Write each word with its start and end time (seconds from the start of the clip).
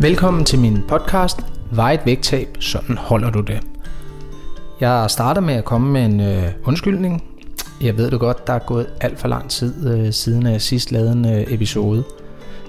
Velkommen 0.00 0.44
til 0.44 0.58
min 0.58 0.82
podcast 0.88 1.40
Vej 1.70 1.98
vægttab, 2.04 2.56
sådan 2.60 2.96
holder 2.96 3.30
du 3.30 3.40
det. 3.40 3.60
Jeg 4.80 5.10
starter 5.10 5.40
med 5.40 5.54
at 5.54 5.64
komme 5.64 5.92
med 5.92 6.04
en 6.04 6.20
øh, 6.20 6.52
undskyldning. 6.64 7.24
Jeg 7.80 7.96
ved 7.96 8.10
det 8.10 8.20
godt, 8.20 8.46
der 8.46 8.52
er 8.52 8.58
gået 8.58 8.86
alt 9.00 9.18
for 9.18 9.28
lang 9.28 9.50
tid 9.50 9.90
øh, 9.90 10.12
siden 10.12 10.46
jeg 10.46 10.62
sidst 10.62 10.92
lavede 10.92 11.12
en 11.12 11.26
øh, 11.26 11.52
episode, 11.52 12.04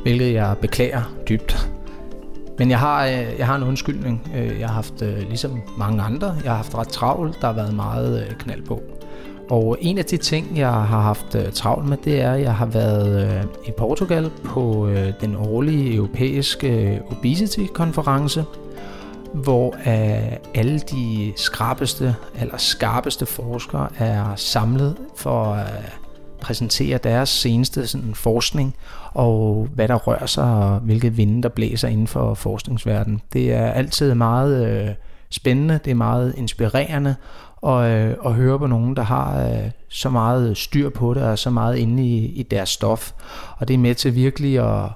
hvilket 0.01 0.33
jeg 0.33 0.55
beklager 0.61 1.01
dybt. 1.29 1.69
Men 2.57 2.69
jeg 2.69 2.79
har, 2.79 3.05
øh, 3.05 3.25
jeg 3.37 3.45
har 3.45 3.55
en 3.55 3.63
undskyldning. 3.63 4.31
Øh, 4.35 4.59
jeg 4.59 4.67
har 4.67 4.75
haft, 4.75 5.01
øh, 5.01 5.19
ligesom 5.19 5.61
mange 5.77 6.01
andre, 6.01 6.35
jeg 6.43 6.51
har 6.51 6.57
haft 6.57 6.75
ret 6.75 6.87
travlt. 6.87 7.41
Der 7.41 7.47
har 7.47 7.53
været 7.53 7.73
meget 7.73 8.21
øh, 8.21 8.35
knald 8.37 8.61
på. 8.65 8.81
Og 9.49 9.77
en 9.81 9.97
af 9.97 10.05
de 10.05 10.17
ting, 10.17 10.57
jeg 10.57 10.69
har 10.69 11.01
haft 11.01 11.35
øh, 11.35 11.51
travlt 11.51 11.87
med, 11.87 11.97
det 11.97 12.21
er, 12.21 12.33
at 12.33 12.41
jeg 12.41 12.55
har 12.55 12.65
været 12.65 13.25
øh, 13.25 13.43
i 13.67 13.71
Portugal 13.71 14.31
på 14.45 14.87
øh, 14.87 15.13
den 15.21 15.35
årlige 15.35 15.95
europæiske 15.95 17.01
obesity-konference, 17.11 18.45
hvor 19.33 19.75
alle 20.55 20.79
de 20.79 21.33
skarpeste 21.35 22.15
eller 22.41 22.57
skarpeste 22.57 23.25
forskere 23.25 23.89
er 23.97 24.35
samlet 24.35 24.95
for 25.15 25.43
at 25.43 25.67
præsentere 26.41 26.97
deres 26.97 27.29
seneste 27.29 27.87
sådan, 27.87 28.13
forskning 28.15 28.75
og 29.13 29.67
hvad 29.75 29.87
der 29.87 29.95
rører 29.95 30.25
sig 30.25 30.43
og 30.43 30.79
hvilke 30.79 31.13
vinde 31.13 31.43
der 31.43 31.49
blæser 31.49 31.87
inden 31.87 32.07
for 32.07 32.33
forskningsverdenen. 32.33 33.21
Det 33.33 33.53
er 33.53 33.71
altid 33.71 34.13
meget 34.13 34.67
øh, 34.67 34.89
spændende, 35.29 35.79
det 35.85 35.91
er 35.91 35.95
meget 35.95 36.33
inspirerende, 36.37 37.15
og, 37.61 37.89
øh, 37.89 38.15
og 38.19 38.35
høre 38.35 38.59
på 38.59 38.67
nogen, 38.67 38.95
der 38.95 39.03
har 39.03 39.49
øh, 39.49 39.71
så 39.89 40.09
meget 40.09 40.57
styr 40.57 40.89
på 40.89 41.13
det, 41.13 41.23
og 41.23 41.39
så 41.39 41.49
meget 41.49 41.77
inde 41.77 42.07
i, 42.07 42.25
i 42.25 42.43
deres 42.43 42.69
stof. 42.69 43.11
Og 43.57 43.67
det 43.67 43.73
er 43.73 43.77
med 43.77 43.95
til 43.95 44.15
virkelig 44.15 44.59
at 44.59 44.91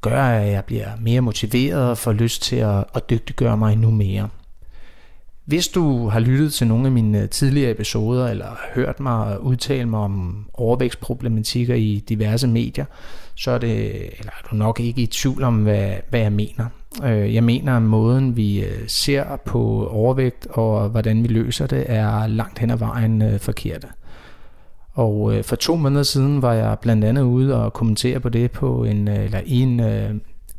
gøre, 0.00 0.42
at 0.42 0.52
jeg 0.52 0.64
bliver 0.64 0.88
mere 1.00 1.20
motiveret 1.20 1.90
og 1.90 1.98
får 1.98 2.12
lyst 2.12 2.42
til 2.42 2.56
at, 2.56 2.84
at 2.94 3.10
dygtiggøre 3.10 3.56
mig 3.56 3.72
endnu 3.72 3.90
mere. 3.90 4.28
Hvis 5.44 5.68
du 5.68 6.08
har 6.08 6.20
lyttet 6.20 6.52
til 6.52 6.66
nogle 6.66 6.86
af 6.86 6.92
mine 6.92 7.22
øh, 7.22 7.28
tidligere 7.28 7.70
episoder, 7.70 8.28
eller 8.28 8.56
hørt 8.74 9.00
mig 9.00 9.40
udtale 9.40 9.88
mig 9.88 10.00
om 10.00 10.46
overvægtsproblematikker 10.54 11.74
i 11.74 12.04
diverse 12.08 12.48
medier, 12.48 12.84
så 13.34 13.50
er, 13.50 13.58
det, 13.58 13.86
eller 14.18 14.32
er 14.42 14.48
du 14.50 14.56
nok 14.56 14.80
ikke 14.80 15.02
i 15.02 15.06
tvivl 15.06 15.42
om, 15.42 15.62
hvad, 15.62 15.94
hvad 16.10 16.20
jeg 16.20 16.32
mener. 16.32 16.66
Øh, 17.02 17.34
jeg 17.34 17.44
mener, 17.44 17.76
at 17.76 17.82
måden 17.82 18.36
vi 18.36 18.64
øh, 18.64 18.88
ser 18.88 19.36
på 19.44 19.86
overvægt 19.86 20.46
og 20.50 20.88
hvordan 20.88 21.22
vi 21.22 21.28
løser 21.28 21.66
det, 21.66 21.84
er 21.88 22.26
langt 22.26 22.58
hen 22.58 22.70
ad 22.70 22.76
vejen 22.76 23.22
øh. 23.22 23.38
Og 24.92 25.34
øh, 25.34 25.44
for 25.44 25.56
to 25.56 25.76
måneder 25.76 26.02
siden 26.02 26.42
var 26.42 26.52
jeg 26.52 26.78
blandt 26.78 27.04
andet 27.04 27.22
ude 27.22 27.64
og 27.64 27.72
kommentere 27.72 28.20
på 28.20 28.28
det 28.28 28.50
på 28.50 28.84
en, 28.84 29.08
øh, 29.08 29.24
eller 29.24 29.40
i 29.46 29.60
en 29.60 29.80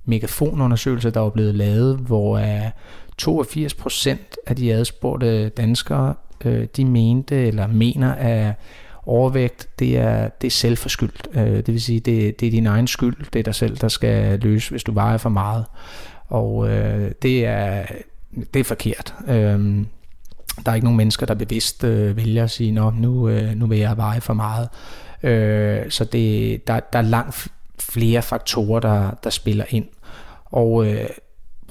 megafonundersøgelse, 0.05 1.09
der 1.09 1.19
var 1.19 1.29
blevet 1.29 1.55
lavet, 1.55 1.97
hvor 1.97 2.41
82 3.17 3.73
procent 3.73 4.37
af 4.47 4.55
de 4.55 4.73
adspurgte 4.73 5.49
danskere, 5.49 6.13
de 6.77 6.85
mente 6.85 7.47
eller 7.47 7.67
mener, 7.67 8.13
at 8.13 8.53
overvægt, 9.05 9.67
det 9.79 9.97
er, 9.97 10.29
det 10.29 10.47
er 10.47 10.51
selvforskyldt. 10.51 11.27
Det 11.33 11.67
vil 11.67 11.81
sige, 11.81 11.99
det, 11.99 12.39
det 12.39 12.47
er 12.47 12.51
din 12.51 12.67
egen 12.67 12.87
skyld, 12.87 13.15
det 13.33 13.39
er 13.39 13.43
dig 13.43 13.55
selv, 13.55 13.77
der 13.77 13.87
skal 13.87 14.39
løse, 14.39 14.69
hvis 14.69 14.83
du 14.83 14.91
vejer 14.91 15.17
for 15.17 15.29
meget. 15.29 15.65
Og 16.27 16.69
øh, 16.69 17.11
det, 17.21 17.45
er, 17.45 17.85
det 18.53 18.59
er 18.59 18.63
forkert. 18.63 19.13
Øh, 19.27 19.85
der 20.65 20.71
er 20.71 20.75
ikke 20.75 20.85
nogen 20.85 20.97
mennesker, 20.97 21.25
der 21.25 21.33
bevidst 21.33 21.83
øh, 21.83 22.17
vælger 22.17 22.43
at 22.43 22.51
sige, 22.51 22.71
Nå, 22.71 22.89
nu, 22.89 23.29
øh, 23.29 23.55
nu 23.55 23.67
vil 23.67 23.79
jeg 23.79 23.97
veje 23.97 24.21
for 24.21 24.33
meget. 24.33 24.69
Øh, 25.23 25.89
så 25.89 26.05
det, 26.05 26.67
der, 26.67 26.79
der 26.79 26.99
er 26.99 27.03
langt 27.03 27.47
flere 27.79 28.21
faktorer, 28.21 28.79
der, 28.79 29.11
der 29.23 29.29
spiller 29.29 29.65
ind. 29.69 29.85
Og 30.45 30.87
øh, 30.87 31.09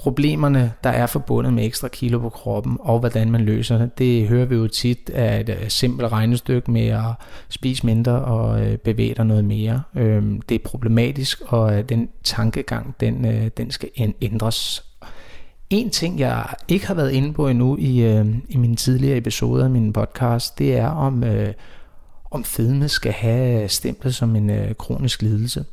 problemerne, 0.05 0.73
der 0.83 0.89
er 0.89 1.07
forbundet 1.07 1.53
med 1.53 1.65
ekstra 1.65 1.87
kilo 1.87 2.19
på 2.19 2.29
kroppen, 2.29 2.77
og 2.79 2.99
hvordan 2.99 3.31
man 3.31 3.41
løser 3.41 3.77
det, 3.77 3.97
det 3.97 4.27
hører 4.27 4.45
vi 4.45 4.55
jo 4.55 4.67
tit 4.67 5.09
af 5.09 5.39
et 5.39 5.49
øh, 5.49 5.69
simpelt 5.69 6.11
regnestykke 6.11 6.71
med 6.71 6.87
at 6.87 7.11
spise 7.49 7.85
mindre 7.85 8.11
og 8.11 8.61
øh, 8.61 8.77
bevæge 8.77 9.15
dig 9.15 9.25
noget 9.25 9.45
mere. 9.45 9.81
Øhm, 9.95 10.41
det 10.41 10.55
er 10.55 10.59
problematisk, 10.65 11.41
og 11.45 11.77
øh, 11.77 11.89
den 11.89 12.09
tankegang, 12.23 12.95
den, 12.99 13.25
den 13.57 13.71
skal 13.71 13.89
ændres. 14.21 14.85
En 15.69 15.89
ting, 15.89 16.19
jeg 16.19 16.45
ikke 16.67 16.87
har 16.87 16.93
været 16.93 17.11
inde 17.11 17.33
på 17.33 17.47
endnu 17.47 17.77
i, 17.77 18.21
i 18.49 18.57
mine 18.57 18.75
tidligere 18.75 19.17
episoder 19.17 19.63
af 19.63 19.69
min 19.69 19.93
podcast, 19.93 20.59
det 20.59 20.77
er 20.77 20.87
om, 20.87 21.23
om 22.31 22.43
fedme 22.43 22.89
skal 22.89 23.11
have 23.11 23.69
stemplet 23.69 24.15
som 24.15 24.35
en 24.35 24.75
kronisk 24.77 25.21
lidelse. 25.21 25.65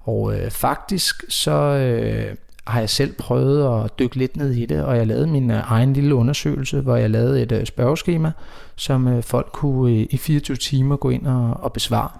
Og 0.00 0.34
øh, 0.34 0.50
faktisk 0.50 1.24
så 1.28 1.52
øh, 1.52 2.36
har 2.66 2.80
jeg 2.80 2.90
selv 2.90 3.12
prøvet 3.12 3.84
at 3.84 3.98
dykke 3.98 4.16
lidt 4.16 4.36
ned 4.36 4.50
i 4.50 4.66
det, 4.66 4.84
og 4.84 4.96
jeg 4.96 5.06
lavede 5.06 5.26
min 5.26 5.50
øh, 5.50 5.60
egen 5.64 5.92
lille 5.92 6.14
undersøgelse, 6.14 6.80
hvor 6.80 6.96
jeg 6.96 7.10
lavede 7.10 7.42
et 7.42 7.52
øh, 7.52 7.66
spørgeskema, 7.66 8.32
som 8.76 9.08
øh, 9.08 9.22
folk 9.22 9.48
kunne 9.52 10.04
i 10.04 10.16
24 10.16 10.56
timer 10.56 10.96
gå 10.96 11.10
ind 11.10 11.26
og, 11.26 11.56
og 11.62 11.72
besvare. 11.72 12.10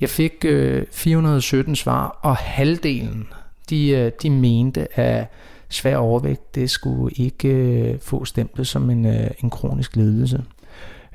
Jeg 0.00 0.08
fik 0.08 0.44
417 0.92 1.76
svar, 1.76 2.18
og 2.22 2.36
halvdelen 2.36 3.28
de, 3.70 4.12
de 4.22 4.30
mente, 4.30 5.00
at 5.00 5.32
svær 5.68 5.96
overvægt, 5.96 6.54
det 6.54 6.70
skulle 6.70 7.14
ikke 7.16 7.98
få 8.02 8.24
stemplet 8.24 8.66
som 8.66 8.90
en, 8.90 9.06
en 9.42 9.50
kronisk 9.50 9.96
lidelse. 9.96 10.42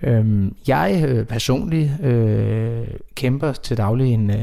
Øhm, 0.03 0.55
jeg 0.67 1.03
øh, 1.07 1.25
personligt 1.25 1.91
øh, 2.03 2.87
kæmper 3.15 3.51
til 3.51 3.77
daglig 3.77 4.13
en, 4.13 4.29
øh, 4.29 4.35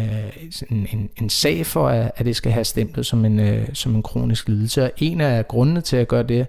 en, 0.70 0.86
en, 0.92 1.10
en 1.20 1.30
sag 1.30 1.66
for, 1.66 1.88
at, 1.88 2.12
at 2.16 2.26
det 2.26 2.36
skal 2.36 2.52
have 2.52 2.64
stemplet 2.64 3.06
som 3.06 3.24
en, 3.24 3.40
øh, 3.40 3.68
som 3.72 3.94
en 3.94 4.02
kronisk 4.02 4.48
lidelse. 4.48 4.84
Og 4.84 4.90
en 4.98 5.20
af 5.20 5.48
grundene 5.48 5.80
til 5.80 5.96
at 5.96 6.08
gøre 6.08 6.22
det, 6.22 6.46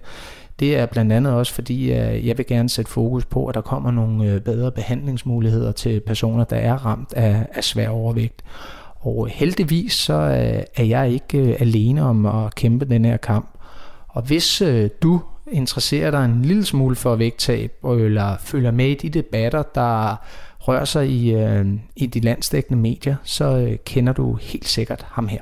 det 0.60 0.76
er 0.76 0.86
blandt 0.86 1.12
andet 1.12 1.32
også 1.32 1.52
fordi, 1.52 1.90
at 1.90 2.26
jeg 2.26 2.38
vil 2.38 2.46
gerne 2.46 2.68
sætte 2.68 2.90
fokus 2.90 3.24
på, 3.24 3.46
at 3.46 3.54
der 3.54 3.60
kommer 3.60 3.90
nogle 3.90 4.32
øh, 4.32 4.40
bedre 4.40 4.72
behandlingsmuligheder 4.72 5.72
til 5.72 6.00
personer, 6.00 6.44
der 6.44 6.56
er 6.56 6.86
ramt 6.86 7.12
af, 7.12 7.46
af 7.54 7.64
svær 7.64 7.88
overvægt. 7.88 8.42
Og 9.00 9.28
heldigvis 9.28 9.92
så 9.92 10.14
øh, 10.14 10.62
er 10.76 10.84
jeg 10.84 11.10
ikke 11.10 11.56
alene 11.60 12.02
om 12.02 12.26
at 12.26 12.54
kæmpe 12.54 12.84
den 12.84 13.04
her 13.04 13.16
kamp. 13.16 13.48
Og 14.08 14.22
hvis 14.22 14.62
du 15.02 15.20
interesserer 15.52 16.10
dig 16.10 16.24
en 16.24 16.42
lille 16.42 16.64
smule 16.64 16.96
for 16.96 17.16
vægttab, 17.16 17.72
eller 17.84 18.36
følger 18.44 18.70
med 18.70 18.88
i 18.88 18.94
de 18.94 19.08
debatter, 19.08 19.62
der 19.74 20.16
rører 20.60 20.84
sig 20.84 21.08
i, 21.08 21.32
øh, 21.32 21.66
i 21.96 22.06
de 22.06 22.20
landstækkende 22.20 22.80
medier, 22.80 23.16
så 23.24 23.44
øh, 23.44 23.76
kender 23.84 24.12
du 24.12 24.38
helt 24.40 24.68
sikkert 24.68 25.06
ham 25.08 25.28
her. 25.28 25.40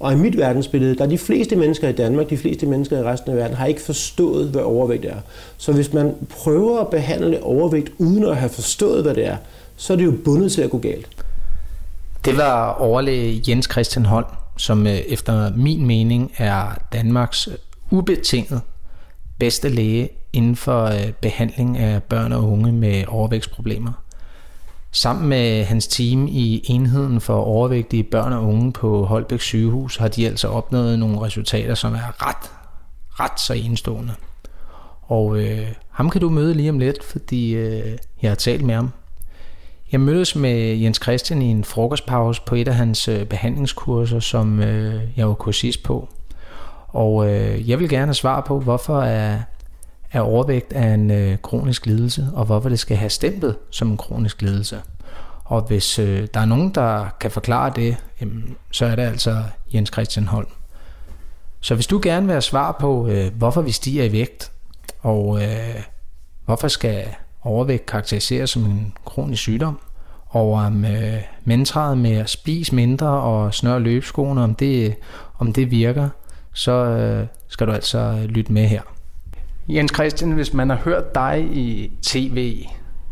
Og 0.00 0.12
i 0.12 0.16
mit 0.16 0.36
verdensbillede, 0.36 0.96
der 0.96 1.04
er 1.04 1.08
de 1.08 1.18
fleste 1.18 1.56
mennesker 1.56 1.88
i 1.88 1.92
Danmark, 1.92 2.30
de 2.30 2.36
fleste 2.36 2.66
mennesker 2.66 2.98
i 2.98 3.02
resten 3.02 3.30
af 3.30 3.36
verden, 3.36 3.56
har 3.56 3.66
ikke 3.66 3.80
forstået, 3.80 4.48
hvad 4.48 4.62
overvægt 4.62 5.04
er. 5.04 5.16
Så 5.56 5.72
hvis 5.72 5.92
man 5.92 6.14
prøver 6.30 6.80
at 6.80 6.88
behandle 6.88 7.42
overvægt 7.42 7.92
uden 7.98 8.24
at 8.24 8.36
have 8.36 8.50
forstået, 8.50 9.02
hvad 9.02 9.14
det 9.14 9.26
er, 9.26 9.36
så 9.76 9.92
er 9.92 9.96
det 9.96 10.04
jo 10.04 10.14
bundet 10.24 10.52
til 10.52 10.62
at 10.62 10.70
gå 10.70 10.78
galt. 10.78 11.08
Det 12.24 12.36
var 12.36 12.72
overlæge 12.72 13.42
Jens 13.48 13.68
Christian 13.72 14.06
Holm, 14.06 14.26
som 14.56 14.86
øh, 14.86 14.92
efter 14.92 15.56
min 15.56 15.86
mening 15.86 16.32
er 16.38 16.78
Danmarks 16.92 17.48
ubetinget 17.90 18.60
bedste 19.38 19.68
læge 19.68 20.08
inden 20.32 20.56
for 20.56 20.84
øh, 20.84 21.12
behandling 21.12 21.78
af 21.78 22.02
børn 22.02 22.32
og 22.32 22.52
unge 22.52 22.72
med 22.72 23.04
overvægtsproblemer. 23.08 23.92
Sammen 24.92 25.28
med 25.28 25.64
hans 25.64 25.86
team 25.86 26.26
i 26.26 26.62
enheden 26.64 27.20
for 27.20 27.40
overvægtige 27.40 28.02
børn 28.02 28.32
og 28.32 28.44
unge 28.44 28.72
på 28.72 29.04
Holbæk 29.04 29.40
sygehus 29.40 29.96
har 29.96 30.08
de 30.08 30.26
altså 30.26 30.48
opnået 30.48 30.98
nogle 30.98 31.20
resultater, 31.20 31.74
som 31.74 31.94
er 31.94 32.28
ret, 32.28 32.50
ret 33.20 33.40
så 33.40 33.52
enestående. 33.52 34.14
Og 35.02 35.38
øh, 35.38 35.68
ham 35.90 36.10
kan 36.10 36.20
du 36.20 36.30
møde 36.30 36.54
lige 36.54 36.70
om 36.70 36.78
lidt, 36.78 37.04
fordi 37.04 37.54
øh, 37.54 37.98
jeg 38.22 38.30
har 38.30 38.36
talt 38.36 38.64
med 38.64 38.74
ham. 38.74 38.90
Jeg 39.92 40.00
mødtes 40.00 40.36
med 40.36 40.76
Jens 40.76 41.00
Christian 41.02 41.42
i 41.42 41.46
en 41.46 41.64
frokostpause 41.64 42.42
på 42.46 42.54
et 42.54 42.68
af 42.68 42.74
hans 42.74 43.08
øh, 43.08 43.26
behandlingskurser, 43.26 44.20
som 44.20 44.60
øh, 44.60 45.02
jeg 45.16 45.28
var 45.28 45.34
kursist 45.34 45.82
på. 45.82 46.08
Og 46.88 47.30
øh, 47.30 47.70
jeg 47.70 47.78
vil 47.78 47.88
gerne 47.88 48.06
have 48.06 48.14
svar 48.14 48.40
på, 48.40 48.60
hvorfor 48.60 49.02
er, 49.02 49.38
er 50.12 50.20
overvægt 50.20 50.72
af 50.72 50.94
en 50.94 51.10
øh, 51.10 51.38
kronisk 51.42 51.86
lidelse, 51.86 52.26
og 52.34 52.44
hvorfor 52.44 52.68
det 52.68 52.78
skal 52.78 52.96
have 52.96 53.10
stemplet 53.10 53.56
som 53.70 53.90
en 53.90 53.96
kronisk 53.96 54.42
lidelse. 54.42 54.80
Og 55.44 55.62
hvis 55.62 55.98
øh, 55.98 56.28
der 56.34 56.40
er 56.40 56.44
nogen, 56.44 56.70
der 56.74 57.08
kan 57.20 57.30
forklare 57.30 57.72
det, 57.76 57.96
jamen, 58.20 58.56
så 58.70 58.86
er 58.86 58.96
det 58.96 59.02
altså 59.02 59.42
Jens 59.74 59.90
Christian 59.92 60.26
Holm. 60.26 60.48
Så 61.60 61.74
hvis 61.74 61.86
du 61.86 62.00
gerne 62.02 62.26
vil 62.26 62.32
have 62.32 62.42
svar 62.42 62.76
på, 62.80 63.08
øh, 63.08 63.34
hvorfor 63.34 63.60
vi 63.60 63.70
stiger 63.72 64.04
i 64.04 64.12
vægt, 64.12 64.52
og 65.00 65.42
øh, 65.42 65.82
hvorfor 66.44 66.68
skal 66.68 67.04
overvægt 67.42 67.86
karakteriseres 67.86 68.50
som 68.50 68.64
en 68.64 68.92
kronisk 69.04 69.42
sygdom, 69.42 69.78
og 70.28 70.52
om 70.52 70.84
øh, 70.84 71.22
mantraet 71.44 71.98
med 71.98 72.12
at 72.12 72.30
spise 72.30 72.74
mindre 72.74 73.08
og 73.08 73.54
snøre 73.54 73.80
løbeskoene, 73.80 74.42
om 74.42 74.54
det, 74.54 74.94
om 75.38 75.52
det 75.52 75.70
virker, 75.70 76.08
så 76.58 76.72
øh, 76.72 77.26
skal 77.48 77.66
du 77.66 77.72
altså 77.72 77.98
øh, 77.98 78.24
lytte 78.24 78.52
med 78.52 78.66
her. 78.66 78.82
Jens 79.68 79.92
Christian, 79.94 80.32
hvis 80.32 80.54
man 80.54 80.70
har 80.70 80.76
hørt 80.76 81.14
dig 81.14 81.48
i 81.52 81.92
tv 82.02 82.66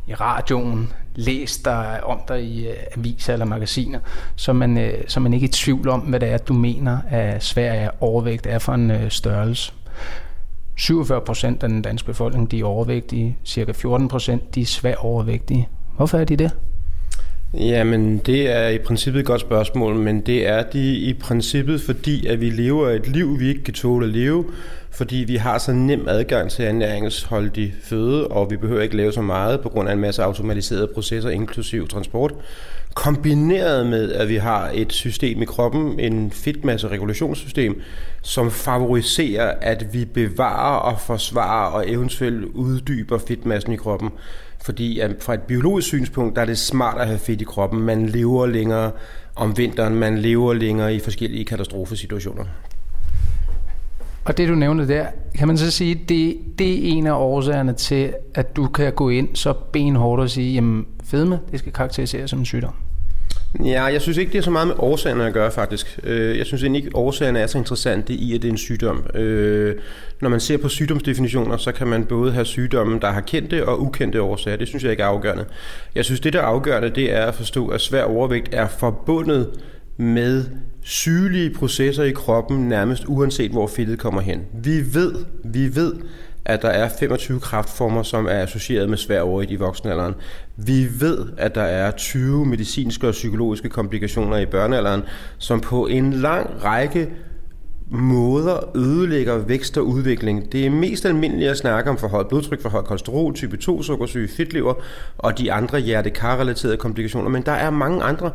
i 0.06 0.14
radioen, 0.14 0.92
læst 1.14 1.64
dig 1.64 2.00
om 2.04 2.20
dig 2.28 2.42
i 2.42 2.68
øh, 2.68 2.74
aviser 2.96 3.32
eller 3.32 3.46
magasiner, 3.46 3.98
så 4.36 4.52
man, 4.52 4.78
øh, 4.78 5.04
så 5.08 5.20
man 5.20 5.34
ikke 5.34 5.44
i 5.44 5.48
tvivl 5.48 5.88
om, 5.88 6.00
hvad 6.00 6.20
det 6.20 6.28
er, 6.28 6.38
du 6.38 6.52
mener, 6.52 6.98
at 7.10 7.44
Sverige 7.44 7.90
overvægt 8.00 8.46
er 8.46 8.58
for 8.58 8.72
en 8.72 9.10
størrelse. 9.10 9.72
47 10.76 11.20
procent 11.20 11.62
af 11.62 11.68
den 11.68 11.82
danske 11.82 12.06
befolkning 12.06 12.50
de 12.50 12.60
er 12.60 12.64
overvægtige, 12.64 13.36
cirka 13.44 13.72
14 13.72 14.08
procent 14.08 14.54
de 14.54 14.60
er 14.60 14.66
svært 14.66 14.98
overvægtige. 14.98 15.68
Hvorfor 15.96 16.18
er 16.18 16.24
de 16.24 16.36
det? 16.36 16.50
Jamen, 17.58 18.18
det 18.18 18.50
er 18.50 18.68
i 18.68 18.78
princippet 18.78 19.20
et 19.20 19.26
godt 19.26 19.40
spørgsmål, 19.40 19.94
men 19.94 20.20
det 20.20 20.46
er 20.46 20.62
de 20.62 20.94
i 20.94 21.14
princippet, 21.14 21.80
fordi 21.80 22.26
at 22.26 22.40
vi 22.40 22.50
lever 22.50 22.90
et 22.90 23.08
liv, 23.08 23.40
vi 23.40 23.48
ikke 23.48 23.64
kan 23.64 23.74
tåle 23.74 24.06
at 24.06 24.12
leve, 24.12 24.44
fordi 24.90 25.16
vi 25.16 25.36
har 25.36 25.58
så 25.58 25.72
nem 25.72 26.08
adgang 26.08 26.50
til 26.50 26.64
ernæringsholdig 26.64 27.74
føde, 27.82 28.26
og 28.26 28.50
vi 28.50 28.56
behøver 28.56 28.82
ikke 28.82 28.96
lave 28.96 29.12
så 29.12 29.22
meget 29.22 29.60
på 29.60 29.68
grund 29.68 29.88
af 29.88 29.92
en 29.92 30.00
masse 30.00 30.22
automatiserede 30.22 30.86
processer, 30.94 31.30
inklusiv 31.30 31.88
transport. 31.88 32.34
Kombineret 32.94 33.86
med, 33.86 34.12
at 34.12 34.28
vi 34.28 34.36
har 34.36 34.70
et 34.74 34.92
system 34.92 35.42
i 35.42 35.44
kroppen, 35.44 36.00
en 36.00 36.30
fedtmasse-regulationssystem, 36.30 37.80
som 38.22 38.50
favoriserer, 38.50 39.54
at 39.60 39.86
vi 39.92 40.04
bevarer 40.04 40.76
og 40.76 41.00
forsvarer 41.00 41.70
og 41.70 41.90
eventuelt 41.90 42.44
uddyber 42.44 43.18
fedtmassen 43.18 43.72
i 43.72 43.76
kroppen. 43.76 44.10
Fordi 44.66 45.00
at 45.00 45.16
fra 45.20 45.34
et 45.34 45.40
biologisk 45.40 45.88
synspunkt, 45.88 46.36
der 46.36 46.42
er 46.42 46.46
det 46.46 46.58
smart 46.58 47.00
at 47.00 47.06
have 47.06 47.18
fedt 47.18 47.40
i 47.40 47.44
kroppen. 47.44 47.80
Man 47.80 48.06
lever 48.06 48.46
længere 48.46 48.90
om 49.36 49.58
vinteren, 49.58 49.94
man 49.94 50.18
lever 50.18 50.54
længere 50.54 50.94
i 50.94 50.98
forskellige 50.98 51.44
katastrofesituationer. 51.44 52.44
Og 54.24 54.36
det 54.36 54.48
du 54.48 54.54
nævnte 54.54 54.88
der, 54.88 55.06
kan 55.34 55.48
man 55.48 55.58
så 55.58 55.70
sige, 55.70 55.94
det, 55.94 56.38
det 56.58 56.72
er 56.72 56.92
en 56.92 57.06
af 57.06 57.12
årsagerne 57.12 57.72
til, 57.72 58.14
at 58.34 58.56
du 58.56 58.66
kan 58.68 58.92
gå 58.92 59.08
ind 59.08 59.36
så 59.36 59.52
benhårdt 59.72 60.22
og 60.22 60.30
sige, 60.30 60.54
jamen 60.54 60.86
fedme, 61.04 61.40
det 61.50 61.58
skal 61.58 61.72
karakteriseres 61.72 62.30
som 62.30 62.38
en 62.38 62.44
sygdom. 62.44 62.85
Ja, 63.64 63.84
jeg 63.84 64.02
synes 64.02 64.18
ikke, 64.18 64.32
det 64.32 64.38
er 64.38 64.42
så 64.42 64.50
meget 64.50 64.68
med 64.68 64.74
årsagerne 64.78 65.26
at 65.26 65.32
gøre, 65.32 65.50
faktisk. 65.50 65.98
Øh, 66.04 66.38
jeg 66.38 66.46
synes 66.46 66.62
egentlig 66.62 66.78
ikke, 66.78 66.88
at 66.88 66.94
årsagerne 66.94 67.38
er 67.38 67.46
så 67.46 67.58
interessante 67.58 68.12
i, 68.12 68.34
at 68.34 68.42
det 68.42 68.48
er 68.48 68.52
en 68.52 68.58
sygdom. 68.58 69.06
Øh, 69.14 69.76
når 70.20 70.28
man 70.28 70.40
ser 70.40 70.56
på 70.56 70.68
sygdomsdefinitioner, 70.68 71.56
så 71.56 71.72
kan 71.72 71.86
man 71.86 72.04
både 72.04 72.32
have 72.32 72.44
sygdomme, 72.44 72.98
der 73.00 73.10
har 73.10 73.20
kendte 73.20 73.68
og 73.68 73.82
ukendte 73.82 74.22
årsager. 74.22 74.56
Det 74.56 74.68
synes 74.68 74.84
jeg 74.84 74.90
ikke 74.90 75.02
er 75.02 75.06
afgørende. 75.06 75.44
Jeg 75.94 76.04
synes, 76.04 76.20
det 76.20 76.32
der 76.32 76.38
er 76.38 76.44
afgørende, 76.44 76.90
det 76.90 77.14
er 77.14 77.26
at 77.26 77.34
forstå, 77.34 77.68
at 77.68 77.80
svær 77.80 78.02
overvægt 78.02 78.48
er 78.52 78.68
forbundet 78.68 79.50
med 79.96 80.44
sygelige 80.82 81.54
processer 81.54 82.04
i 82.04 82.10
kroppen, 82.10 82.68
nærmest 82.68 83.04
uanset 83.06 83.50
hvor 83.50 83.66
fedtet 83.66 83.98
kommer 83.98 84.20
hen. 84.20 84.40
Vi 84.62 84.94
ved, 84.94 85.14
vi 85.44 85.76
ved, 85.76 85.94
at 86.46 86.62
der 86.62 86.68
er 86.68 86.88
25 86.98 87.40
kraftformer, 87.40 88.02
som 88.02 88.26
er 88.26 88.42
associeret 88.42 88.88
med 88.88 88.98
svær 88.98 89.20
overvægt 89.20 89.50
i 89.50 89.56
voksenalderen. 89.56 90.14
Vi 90.56 90.88
ved, 91.00 91.26
at 91.38 91.54
der 91.54 91.62
er 91.62 91.90
20 91.90 92.46
medicinske 92.46 93.08
og 93.08 93.12
psykologiske 93.12 93.68
komplikationer 93.68 94.36
i 94.36 94.46
børnealderen, 94.46 95.02
som 95.38 95.60
på 95.60 95.86
en 95.86 96.12
lang 96.12 96.64
række 96.64 97.08
måder 97.90 98.76
ødelægger 98.76 99.38
vækst 99.38 99.78
og 99.78 99.86
udvikling. 99.86 100.52
Det 100.52 100.66
er 100.66 100.70
mest 100.70 101.06
almindeligt 101.06 101.50
at 101.50 101.56
snakke 101.56 101.90
om 101.90 101.98
forhøjet 101.98 102.28
blodtryk, 102.28 102.62
forhøjet 102.62 102.86
kolesterol, 102.86 103.34
type 103.34 103.56
2 103.56 103.82
sukkersyge, 103.82 104.28
fedtlever 104.28 104.74
og 105.18 105.38
de 105.38 105.52
andre 105.52 105.78
hjertekarrelaterede 105.78 106.76
komplikationer. 106.76 107.28
Men 107.28 107.42
der 107.42 107.52
er 107.52 107.70
mange 107.70 108.02
andre. 108.02 108.30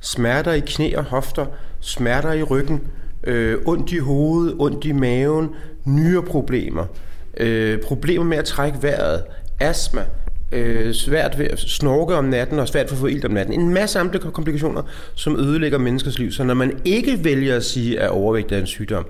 Smerter 0.00 0.52
i 0.52 0.60
knæ 0.60 0.94
og 0.96 1.04
hofter, 1.04 1.46
smerter 1.80 2.32
i 2.32 2.42
ryggen, 2.42 2.80
øh, 3.24 3.58
ondt 3.66 3.92
i 3.92 3.98
hovedet, 3.98 4.54
ondt 4.58 4.84
i 4.84 4.92
maven, 4.92 5.48
nyreproblemer, 5.84 6.86
øh, 7.36 7.80
problemer 7.80 8.24
med 8.24 8.38
at 8.38 8.44
trække 8.44 8.78
vejret, 8.82 9.22
astma, 9.60 10.04
øh, 10.52 10.92
svært 10.94 11.38
ved 11.38 11.46
at 11.46 11.58
snorke 11.58 12.14
om 12.14 12.24
natten 12.24 12.58
og 12.58 12.68
svært 12.68 12.88
for 12.88 12.96
at 12.96 13.00
få 13.00 13.06
ild 13.06 13.24
om 13.24 13.30
natten. 13.30 13.60
En 13.60 13.74
masse 13.74 13.98
andre 13.98 14.18
komplikationer, 14.18 14.82
som 15.14 15.36
ødelægger 15.36 15.78
menneskers 15.78 16.18
liv. 16.18 16.32
Så 16.32 16.44
når 16.44 16.54
man 16.54 16.80
ikke 16.84 17.24
vælger 17.24 17.56
at 17.56 17.64
sige, 17.64 18.00
at 18.00 18.08
overvægt 18.08 18.52
er 18.52 18.58
en 18.58 18.66
sygdom, 18.66 19.06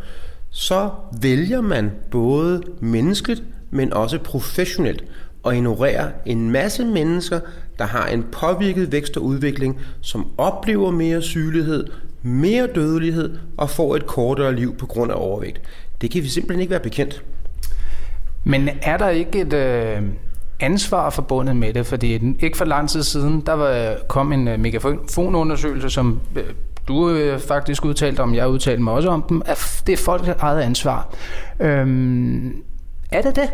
så 0.50 0.91
vælger 1.23 1.61
man 1.61 1.91
både 2.11 2.62
menneskeligt, 2.81 3.43
men 3.71 3.93
også 3.93 4.19
professionelt 4.19 5.05
at 5.47 5.55
ignorere 5.55 6.11
en 6.27 6.50
masse 6.50 6.85
mennesker, 6.85 7.41
der 7.79 7.85
har 7.85 8.06
en 8.06 8.25
påvirket 8.32 8.93
vækst 8.93 9.17
og 9.17 9.25
udvikling, 9.25 9.81
som 10.00 10.31
oplever 10.38 10.91
mere 10.91 11.23
sygelighed, 11.23 11.87
mere 12.23 12.67
dødelighed 12.75 13.37
og 13.56 13.70
får 13.70 13.97
et 13.97 14.06
kortere 14.06 14.56
liv 14.56 14.77
på 14.77 14.87
grund 14.87 15.12
af 15.12 15.17
overvægt. 15.19 15.61
Det 16.00 16.11
kan 16.11 16.23
vi 16.23 16.29
simpelthen 16.29 16.61
ikke 16.61 16.70
være 16.70 16.81
bekendt. 16.81 17.25
Men 18.44 18.69
er 18.82 18.96
der 18.96 19.08
ikke 19.08 19.41
et 19.41 19.52
øh, 19.52 20.02
ansvar 20.61 21.11
forbundet 21.11 21.56
med 21.56 21.75
det? 21.75 21.87
Fordi 21.87 22.35
ikke 22.41 22.56
for 22.56 22.64
lang 22.64 22.88
tid 22.88 23.02
siden, 23.02 23.41
der 23.41 23.52
var, 23.52 23.96
kom 24.08 24.32
en 24.32 24.49
øh, 24.49 24.61
megafonundersøgelse, 24.61 25.91
som 25.91 26.20
øh, 26.37 26.44
du 26.88 27.11
øh, 27.11 27.41
faktisk 27.41 27.85
udtalte 27.85 28.20
om, 28.20 28.35
jeg 28.35 28.49
udtalte 28.49 28.82
mig 28.82 28.93
også 28.93 29.08
om 29.08 29.25
dem, 29.29 29.43
at 29.46 29.82
det 29.87 29.93
er 29.93 29.96
folks 29.96 30.29
eget 30.29 30.61
ansvar. 30.61 31.14
Øhm, 31.61 32.62
er 33.12 33.23
det 33.23 33.37
det? 33.37 33.50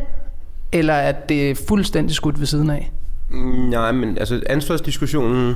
Eller 0.72 0.94
er 0.94 1.12
det 1.12 1.58
fuldstændig 1.68 2.16
skudt 2.16 2.40
ved 2.40 2.46
siden 2.46 2.70
af? 2.70 2.92
Mm, 3.30 3.68
nej, 3.68 3.92
men 3.92 4.18
altså 4.18 4.42
ansvarsdiskussionen 4.46 5.54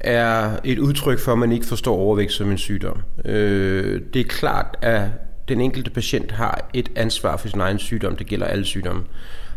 er 0.00 0.50
et 0.64 0.78
udtryk 0.78 1.18
for, 1.18 1.32
at 1.32 1.38
man 1.38 1.52
ikke 1.52 1.66
forstår 1.66 1.96
overvægt 1.96 2.32
som 2.32 2.50
en 2.50 2.58
sygdom. 2.58 2.96
Øh, 3.24 4.00
det 4.14 4.20
er 4.20 4.28
klart, 4.28 4.76
at 4.82 5.02
den 5.48 5.60
enkelte 5.60 5.90
patient 5.90 6.32
har 6.32 6.70
et 6.74 6.88
ansvar 6.96 7.36
for 7.36 7.48
sin 7.48 7.60
egen 7.60 7.78
sygdom. 7.78 8.16
Det 8.16 8.26
gælder 8.26 8.46
alle 8.46 8.64
sygdomme. 8.64 9.02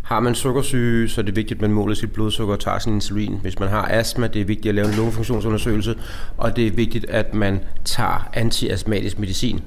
Har 0.02 0.20
man 0.20 0.36
sukkersyge, 0.36 1.10
så 1.10 1.22
er 1.22 1.26
det 1.26 1.36
vigtigt, 1.36 1.58
at 1.58 1.62
man 1.62 1.72
måler 1.72 1.96
sit 1.96 2.12
blodsukker 2.12 2.54
og 2.54 2.60
tager 2.60 2.80
sin 2.80 2.94
insulin. 2.94 3.40
Hvis 3.42 3.60
man 3.60 3.70
har 3.70 3.88
astma, 3.92 4.28
det 4.28 4.42
er 4.42 4.46
vigtigt 4.46 4.70
at 4.70 4.76
lave 4.76 4.88
en 4.88 4.94
lungefunktionsundersøgelse, 4.94 5.96
og 6.38 6.56
det 6.56 6.68
er 6.68 6.72
vigtigt, 6.72 7.06
at 7.10 7.34
man 7.34 7.60
tager 7.86 8.30
antiastmatisk 8.34 9.20
medicin. 9.20 9.62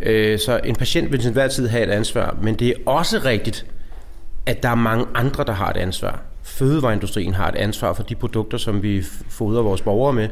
Øh, 0.00 0.38
så 0.38 0.60
en 0.64 0.76
patient 0.76 1.12
vil 1.12 1.20
til 1.20 1.28
enhver 1.28 1.48
tid 1.48 1.68
have 1.68 1.84
et 1.84 1.90
ansvar, 1.90 2.36
men 2.42 2.54
det 2.54 2.68
er 2.68 2.74
også 2.86 3.18
rigtigt, 3.24 3.66
at 4.46 4.62
der 4.62 4.68
er 4.68 4.74
mange 4.74 5.06
andre, 5.14 5.44
der 5.44 5.52
har 5.52 5.70
et 5.70 5.76
ansvar. 5.76 6.22
Fødevareindustrien 6.42 7.34
har 7.34 7.48
et 7.48 7.56
ansvar 7.56 7.92
for 7.92 8.02
de 8.02 8.14
produkter, 8.14 8.58
som 8.58 8.82
vi 8.82 9.02
fodrer 9.28 9.62
vores 9.62 9.82
borgere 9.82 10.12
med 10.12 10.28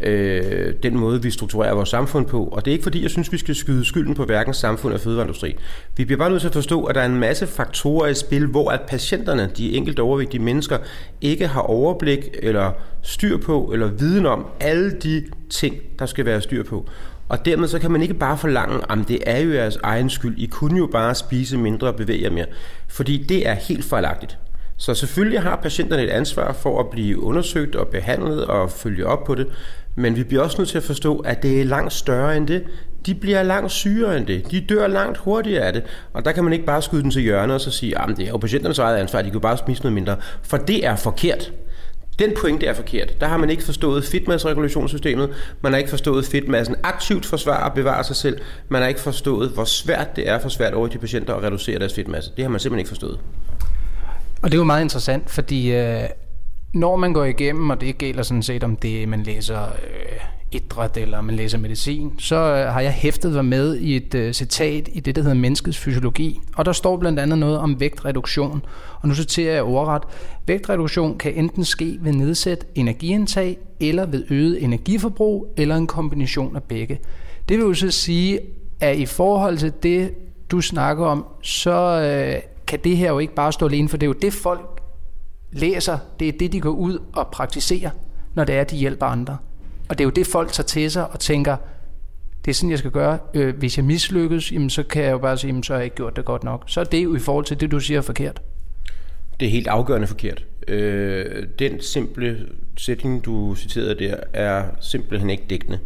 øh, 0.00 0.74
den 0.82 0.98
måde, 0.98 1.22
vi 1.22 1.30
strukturerer 1.30 1.74
vores 1.74 1.88
samfund 1.88 2.26
på. 2.26 2.44
Og 2.44 2.64
det 2.64 2.70
er 2.70 2.72
ikke 2.72 2.82
fordi, 2.82 3.02
jeg 3.02 3.10
synes, 3.10 3.32
vi 3.32 3.38
skal 3.38 3.54
skyde 3.54 3.84
skylden 3.84 4.14
på 4.14 4.24
hverken 4.24 4.54
samfund 4.54 4.94
og 4.94 5.00
fødevareindustri. 5.00 5.56
Vi 5.96 6.04
bliver 6.04 6.18
bare 6.18 6.30
nødt 6.30 6.40
til 6.40 6.48
at 6.48 6.54
forstå, 6.54 6.84
at 6.84 6.94
der 6.94 7.00
er 7.00 7.06
en 7.06 7.20
masse 7.20 7.46
faktorer 7.46 8.08
i 8.08 8.14
spil, 8.14 8.46
hvor 8.46 8.70
at 8.70 8.80
patienterne, 8.80 9.50
de 9.56 9.72
enkelte 9.72 10.00
overvægtige 10.00 10.42
mennesker, 10.42 10.78
ikke 11.20 11.46
har 11.46 11.60
overblik 11.60 12.28
eller 12.42 12.72
styr 13.02 13.38
på 13.38 13.70
eller 13.72 13.86
viden 13.86 14.26
om 14.26 14.46
alle 14.60 14.90
de 14.90 15.24
ting, 15.50 15.76
der 15.98 16.06
skal 16.06 16.24
være 16.24 16.40
styr 16.40 16.62
på. 16.62 16.88
Og 17.28 17.44
dermed 17.44 17.68
så 17.68 17.78
kan 17.78 17.90
man 17.90 18.02
ikke 18.02 18.14
bare 18.14 18.38
forlange, 18.38 18.80
at 18.90 18.98
det 19.08 19.18
er 19.26 19.38
jo 19.38 19.52
jeres 19.52 19.78
egen 19.82 20.10
skyld. 20.10 20.34
I 20.38 20.46
kunne 20.46 20.78
jo 20.78 20.86
bare 20.86 21.14
spise 21.14 21.58
mindre 21.58 21.88
og 21.88 21.96
bevæge 21.96 22.22
jer 22.22 22.30
mere. 22.30 22.46
Fordi 22.88 23.24
det 23.28 23.48
er 23.48 23.54
helt 23.54 23.84
fejlagtigt. 23.84 24.38
Så 24.76 24.94
selvfølgelig 24.94 25.40
har 25.40 25.56
patienterne 25.56 26.02
et 26.02 26.08
ansvar 26.10 26.52
for 26.52 26.80
at 26.80 26.90
blive 26.90 27.22
undersøgt 27.22 27.76
og 27.76 27.88
behandlet 27.88 28.44
og 28.44 28.70
følge 28.70 29.06
op 29.06 29.24
på 29.24 29.34
det. 29.34 29.46
Men 29.94 30.16
vi 30.16 30.24
bliver 30.24 30.42
også 30.42 30.58
nødt 30.58 30.68
til 30.68 30.78
at 30.78 30.84
forstå, 30.84 31.18
at 31.18 31.42
det 31.42 31.60
er 31.60 31.64
langt 31.64 31.92
større 31.92 32.36
end 32.36 32.46
det. 32.46 32.64
De 33.06 33.14
bliver 33.14 33.42
langt 33.42 33.72
sygere 33.72 34.16
end 34.16 34.26
det. 34.26 34.50
De 34.50 34.60
dør 34.60 34.86
langt 34.86 35.18
hurtigere 35.18 35.62
af 35.62 35.72
det. 35.72 35.82
Og 36.12 36.24
der 36.24 36.32
kan 36.32 36.44
man 36.44 36.52
ikke 36.52 36.64
bare 36.64 36.82
skyde 36.82 37.02
den 37.02 37.10
til 37.10 37.22
hjørnet 37.22 37.54
og 37.54 37.60
så 37.60 37.70
sige, 37.70 37.98
ah, 37.98 38.10
at 38.10 38.16
det 38.16 38.24
er 38.24 38.28
jo 38.28 38.36
patienternes 38.36 38.78
eget 38.78 38.96
ansvar, 38.96 39.22
de 39.22 39.30
kan 39.30 39.40
bare 39.40 39.56
spise 39.56 39.82
noget 39.82 39.94
mindre. 39.94 40.16
For 40.42 40.56
det 40.56 40.86
er 40.86 40.96
forkert. 40.96 41.52
Den 42.18 42.32
pointe 42.40 42.66
er 42.66 42.74
forkert. 42.74 43.20
Der 43.20 43.26
har 43.26 43.36
man 43.36 43.50
ikke 43.50 43.62
forstået 43.62 44.04
fedtmassregulationssystemet. 44.04 45.30
Man 45.60 45.72
har 45.72 45.78
ikke 45.78 45.90
forstået 45.90 46.24
fedtmassen 46.24 46.76
aktivt 46.82 47.26
forsvare 47.26 47.70
og 47.70 47.74
bevare 47.74 48.04
sig 48.04 48.16
selv. 48.16 48.38
Man 48.68 48.82
har 48.82 48.88
ikke 48.88 49.00
forstået, 49.00 49.50
hvor 49.50 49.64
svært 49.64 50.16
det 50.16 50.28
er 50.28 50.38
for 50.38 50.48
svært 50.48 50.74
over 50.74 50.86
de 50.86 50.98
patienter 50.98 51.34
at 51.34 51.42
reducere 51.42 51.78
deres 51.78 51.94
fedtmasse. 51.94 52.30
Det 52.36 52.44
har 52.44 52.50
man 52.50 52.60
simpelthen 52.60 52.78
ikke 52.78 52.88
forstået. 52.88 53.18
Og 54.42 54.50
det 54.50 54.54
er 54.54 54.58
jo 54.58 54.64
meget 54.64 54.82
interessant, 54.82 55.30
fordi 55.30 55.72
øh, 55.72 56.02
når 56.72 56.96
man 56.96 57.12
går 57.12 57.24
igennem, 57.24 57.70
og 57.70 57.80
det 57.80 57.98
gælder 57.98 58.22
sådan 58.22 58.42
set 58.42 58.64
om 58.64 58.76
det, 58.76 59.08
man 59.08 59.22
læser 59.22 59.62
øh, 59.62 60.20
idræt 60.52 60.96
eller 60.96 61.20
man 61.20 61.34
læser 61.34 61.58
medicin, 61.58 62.12
så 62.18 62.36
øh, 62.36 62.72
har 62.72 62.80
jeg 62.80 62.92
hæftet 62.92 63.32
mig 63.32 63.44
med 63.44 63.76
i 63.76 63.96
et 63.96 64.14
øh, 64.14 64.32
citat 64.32 64.88
i 64.92 65.00
det, 65.00 65.16
der 65.16 65.22
hedder 65.22 65.36
Menneskets 65.36 65.78
Fysiologi. 65.78 66.40
Og 66.56 66.64
der 66.64 66.72
står 66.72 66.96
blandt 66.96 67.18
andet 67.18 67.38
noget 67.38 67.58
om 67.58 67.80
vægtreduktion. 67.80 68.64
Og 69.00 69.08
nu 69.08 69.14
citerer 69.14 69.54
jeg 69.54 69.62
ordret. 69.62 70.02
Vægtreduktion 70.46 71.18
kan 71.18 71.34
enten 71.34 71.64
ske 71.64 71.98
ved 72.00 72.12
nedsat 72.12 72.66
energiindtag, 72.74 73.58
eller 73.80 74.06
ved 74.06 74.24
øget 74.30 74.62
energiforbrug, 74.64 75.54
eller 75.56 75.76
en 75.76 75.86
kombination 75.86 76.56
af 76.56 76.62
begge. 76.62 76.98
Det 77.48 77.58
vil 77.58 77.64
jo 77.64 77.74
så 77.74 77.90
sige, 77.90 78.40
at 78.80 78.96
i 78.96 79.06
forhold 79.06 79.58
til 79.58 79.72
det, 79.82 80.14
du 80.50 80.60
snakker 80.60 81.06
om, 81.06 81.24
så 81.42 82.00
øh, 82.00 82.42
kan 82.66 82.78
det 82.84 82.96
her 82.96 83.08
jo 83.08 83.18
ikke 83.18 83.34
bare 83.34 83.52
stå 83.52 83.66
alene, 83.66 83.88
for 83.88 83.96
det 83.96 84.06
er 84.06 84.08
jo 84.08 84.16
det, 84.22 84.32
folk 84.32 84.71
læser, 85.52 85.98
det 86.20 86.28
er 86.28 86.32
det, 86.40 86.52
de 86.52 86.60
går 86.60 86.70
ud 86.70 86.98
og 87.12 87.28
praktiserer, 87.32 87.90
når 88.34 88.44
det 88.44 88.54
er, 88.54 88.64
de 88.64 88.76
hjælper 88.76 89.06
andre. 89.06 89.36
Og 89.88 89.98
det 89.98 90.04
er 90.04 90.06
jo 90.06 90.10
det, 90.10 90.26
folk 90.26 90.52
tager 90.52 90.66
til 90.66 90.90
sig 90.90 91.10
og 91.10 91.20
tænker, 91.20 91.56
det 92.44 92.50
er 92.50 92.54
sådan, 92.54 92.70
jeg 92.70 92.78
skal 92.78 92.90
gøre. 92.90 93.18
Øh, 93.34 93.56
hvis 93.56 93.76
jeg 93.76 93.84
mislykkes, 93.84 94.52
jamen, 94.52 94.70
så 94.70 94.82
kan 94.82 95.02
jeg 95.02 95.12
jo 95.12 95.18
bare 95.18 95.38
sige, 95.38 95.48
jamen, 95.48 95.62
så 95.62 95.72
har 95.72 95.78
jeg 95.78 95.84
ikke 95.84 95.96
gjort 95.96 96.16
det 96.16 96.24
godt 96.24 96.44
nok. 96.44 96.64
Så 96.66 96.80
er 96.80 96.84
det 96.84 97.04
jo 97.04 97.14
i 97.14 97.18
forhold 97.18 97.44
til 97.44 97.60
det, 97.60 97.70
du 97.70 97.80
siger 97.80 98.00
forkert. 98.00 98.42
Det 99.40 99.46
er 99.46 99.50
helt 99.50 99.66
afgørende 99.66 100.06
forkert. 100.06 100.46
Øh, 100.68 101.46
den 101.58 101.80
simple 101.80 102.46
sætning, 102.78 103.24
du 103.24 103.54
citerede 103.54 103.94
der, 103.94 104.16
er 104.32 104.64
simpelthen 104.80 105.30
ikke 105.30 105.44
dækkende. 105.50 105.78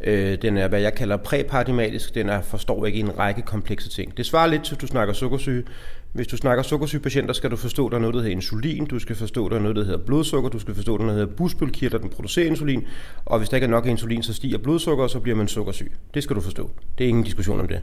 Øh, 0.00 0.38
den 0.42 0.56
er, 0.56 0.68
hvad 0.68 0.80
jeg 0.80 0.94
kalder 0.94 1.16
præparadigmatisk. 1.16 2.14
Den 2.14 2.28
er, 2.28 2.42
forstår 2.42 2.86
ikke 2.86 2.98
en 2.98 3.18
række 3.18 3.42
komplekse 3.42 3.90
ting. 3.90 4.16
Det 4.16 4.26
svarer 4.26 4.46
lidt 4.46 4.64
til, 4.64 4.74
at 4.74 4.80
du 4.80 4.86
snakker 4.86 5.14
sukkersyge. 5.14 5.64
Hvis 6.12 6.26
du 6.26 6.36
snakker 6.36 6.62
sukkersygepatienter, 6.62 7.34
skal 7.34 7.50
du 7.50 7.56
forstå, 7.56 7.86
at 7.86 7.90
der 7.90 7.96
er 7.96 8.00
noget, 8.00 8.14
der 8.14 8.20
hedder 8.20 8.36
insulin, 8.36 8.84
du 8.86 8.98
skal 8.98 9.16
forstå, 9.16 9.46
at 9.46 9.50
der 9.50 9.58
er 9.58 9.62
noget, 9.62 9.76
der 9.76 9.84
hedder 9.84 9.98
blodsukker, 9.98 10.50
du 10.50 10.58
skal 10.58 10.74
forstå, 10.74 10.94
at 10.94 10.98
der 10.98 11.04
er 11.04 11.06
noget, 11.06 11.18
der 11.20 11.24
hedder 11.24 11.36
busbølkirtler, 11.36 11.98
den 11.98 12.08
producerer 12.10 12.46
insulin, 12.46 12.84
og 13.24 13.38
hvis 13.38 13.48
der 13.48 13.56
ikke 13.56 13.64
er 13.64 13.70
nok 13.70 13.86
insulin, 13.86 14.22
så 14.22 14.32
stiger 14.32 14.58
blodsukker, 14.58 15.04
og 15.04 15.10
så 15.10 15.20
bliver 15.20 15.36
man 15.36 15.48
sukkersyg. 15.48 15.92
Det 16.14 16.22
skal 16.22 16.36
du 16.36 16.40
forstå. 16.40 16.70
Det 16.98 17.04
er 17.04 17.08
ingen 17.08 17.24
diskussion 17.24 17.60
om 17.60 17.68
det. 17.68 17.80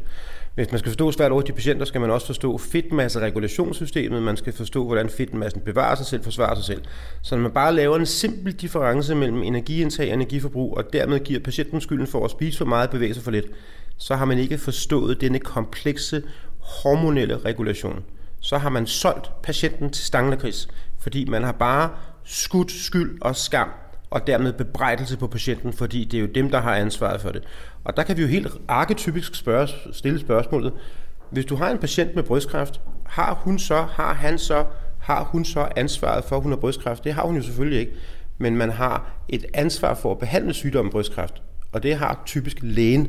Hvis 0.55 0.71
man 0.71 0.79
skal 0.79 0.89
forstå 0.89 1.11
svært 1.11 1.31
over 1.31 1.41
de 1.41 1.51
patienter, 1.51 1.85
skal 1.85 2.01
man 2.01 2.11
også 2.11 2.27
forstå 2.27 2.57
fedtmasseregulationssystemet, 2.57 4.23
man 4.23 4.37
skal 4.37 4.53
forstå, 4.53 4.85
hvordan 4.85 5.09
fedtmassen 5.09 5.61
bevarer 5.61 5.95
sig 5.95 6.05
selv, 6.05 6.23
forsvarer 6.23 6.55
sig 6.55 6.63
selv. 6.63 6.81
Så 7.21 7.35
når 7.35 7.43
man 7.43 7.51
bare 7.51 7.75
laver 7.75 7.95
en 7.95 8.05
simpel 8.05 8.53
difference 8.53 9.15
mellem 9.15 9.43
energiindtag 9.43 10.07
og 10.07 10.13
energiforbrug, 10.13 10.77
og 10.77 10.93
dermed 10.93 11.19
giver 11.19 11.39
patienten 11.39 11.81
skylden 11.81 12.07
for 12.07 12.25
at 12.25 12.31
spise 12.31 12.57
for 12.57 12.65
meget 12.65 12.87
og 12.87 12.91
bevæge 12.91 13.13
sig 13.13 13.23
for 13.23 13.31
lidt, 13.31 13.45
så 13.97 14.15
har 14.15 14.25
man 14.25 14.39
ikke 14.39 14.57
forstået 14.57 15.21
denne 15.21 15.39
komplekse 15.39 16.23
hormonelle 16.59 17.37
regulation 17.37 18.03
så 18.39 18.57
har 18.57 18.69
man 18.69 18.87
solgt 18.87 19.41
patienten 19.43 19.89
til 19.89 20.05
stanglakris, 20.05 20.67
fordi 20.99 21.25
man 21.25 21.43
har 21.43 21.51
bare 21.51 21.89
skudt 22.23 22.71
skyld 22.71 23.21
og 23.21 23.35
skam 23.35 23.69
og 24.09 24.27
dermed 24.27 24.53
bebrejdelse 24.53 25.17
på 25.17 25.27
patienten, 25.27 25.73
fordi 25.73 26.03
det 26.03 26.17
er 26.17 26.21
jo 26.21 26.27
dem, 26.27 26.49
der 26.49 26.59
har 26.59 26.75
ansvaret 26.75 27.21
for 27.21 27.29
det. 27.29 27.43
Og 27.83 27.97
der 27.97 28.03
kan 28.03 28.17
vi 28.17 28.21
jo 28.21 28.27
helt 28.27 28.47
arketypisk 28.67 29.35
spørge, 29.35 29.67
stille 29.91 30.19
spørgsmålet, 30.19 30.73
hvis 31.29 31.45
du 31.45 31.55
har 31.55 31.69
en 31.69 31.77
patient 31.77 32.15
med 32.15 32.23
brystkræft, 32.23 32.81
har 33.05 33.33
hun 33.33 33.59
så, 33.59 33.81
har 33.81 34.13
han 34.13 34.37
så, 34.37 34.65
har 34.99 35.23
hun 35.23 35.45
så 35.45 35.67
ansvaret 35.75 36.23
for, 36.23 36.35
at 36.35 36.41
hun 36.41 36.51
har 36.51 36.59
brystkræft? 36.59 37.03
Det 37.03 37.13
har 37.13 37.23
hun 37.23 37.35
jo 37.35 37.41
selvfølgelig 37.41 37.79
ikke. 37.79 37.93
Men 38.37 38.57
man 38.57 38.71
har 38.71 39.11
et 39.29 39.45
ansvar 39.53 39.93
for 39.93 40.11
at 40.11 40.19
behandle 40.19 40.53
sygdommen 40.53 40.91
brystkræft, 40.91 41.41
og 41.71 41.83
det 41.83 41.95
har 41.95 42.21
typisk 42.25 42.57
lægen. 42.61 43.07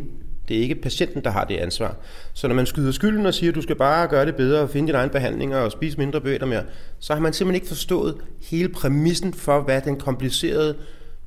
Det 0.48 0.56
er 0.56 0.60
ikke 0.60 0.74
patienten, 0.74 1.24
der 1.24 1.30
har 1.30 1.44
det 1.44 1.56
ansvar. 1.56 1.96
Så 2.32 2.48
når 2.48 2.54
man 2.54 2.66
skyder 2.66 2.92
skylden 2.92 3.26
og 3.26 3.34
siger, 3.34 3.50
at 3.50 3.54
du 3.54 3.62
skal 3.62 3.76
bare 3.76 4.08
gøre 4.08 4.26
det 4.26 4.36
bedre 4.36 4.60
og 4.60 4.70
finde 4.70 4.86
dine 4.86 4.98
egne 4.98 5.10
behandlinger 5.10 5.58
og 5.58 5.72
spise 5.72 5.98
mindre 5.98 6.20
bøger 6.20 6.46
mere, 6.46 6.62
så 6.98 7.14
har 7.14 7.20
man 7.20 7.32
simpelthen 7.32 7.54
ikke 7.54 7.68
forstået 7.68 8.16
hele 8.42 8.68
præmissen 8.68 9.34
for, 9.34 9.60
hvad 9.60 9.80
den 9.80 9.96
komplicerede 9.96 10.76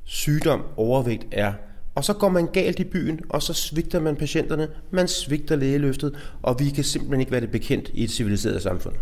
sygdom 0.04 0.62
overvægt 0.76 1.26
er. 1.32 1.52
Og 1.94 2.04
så 2.04 2.12
går 2.12 2.28
man 2.28 2.46
galt 2.46 2.78
i 2.78 2.84
byen, 2.84 3.20
og 3.28 3.42
så 3.42 3.52
svigter 3.52 4.00
man 4.00 4.16
patienterne, 4.16 4.68
man 4.90 5.08
svigter 5.08 5.56
lægeløftet, 5.56 6.14
og 6.42 6.56
vi 6.58 6.70
kan 6.70 6.84
simpelthen 6.84 7.20
ikke 7.20 7.32
være 7.32 7.40
det 7.40 7.50
bekendt 7.50 7.90
i 7.94 8.04
et 8.04 8.10
civiliseret 8.10 8.62
samfund. 8.62 8.94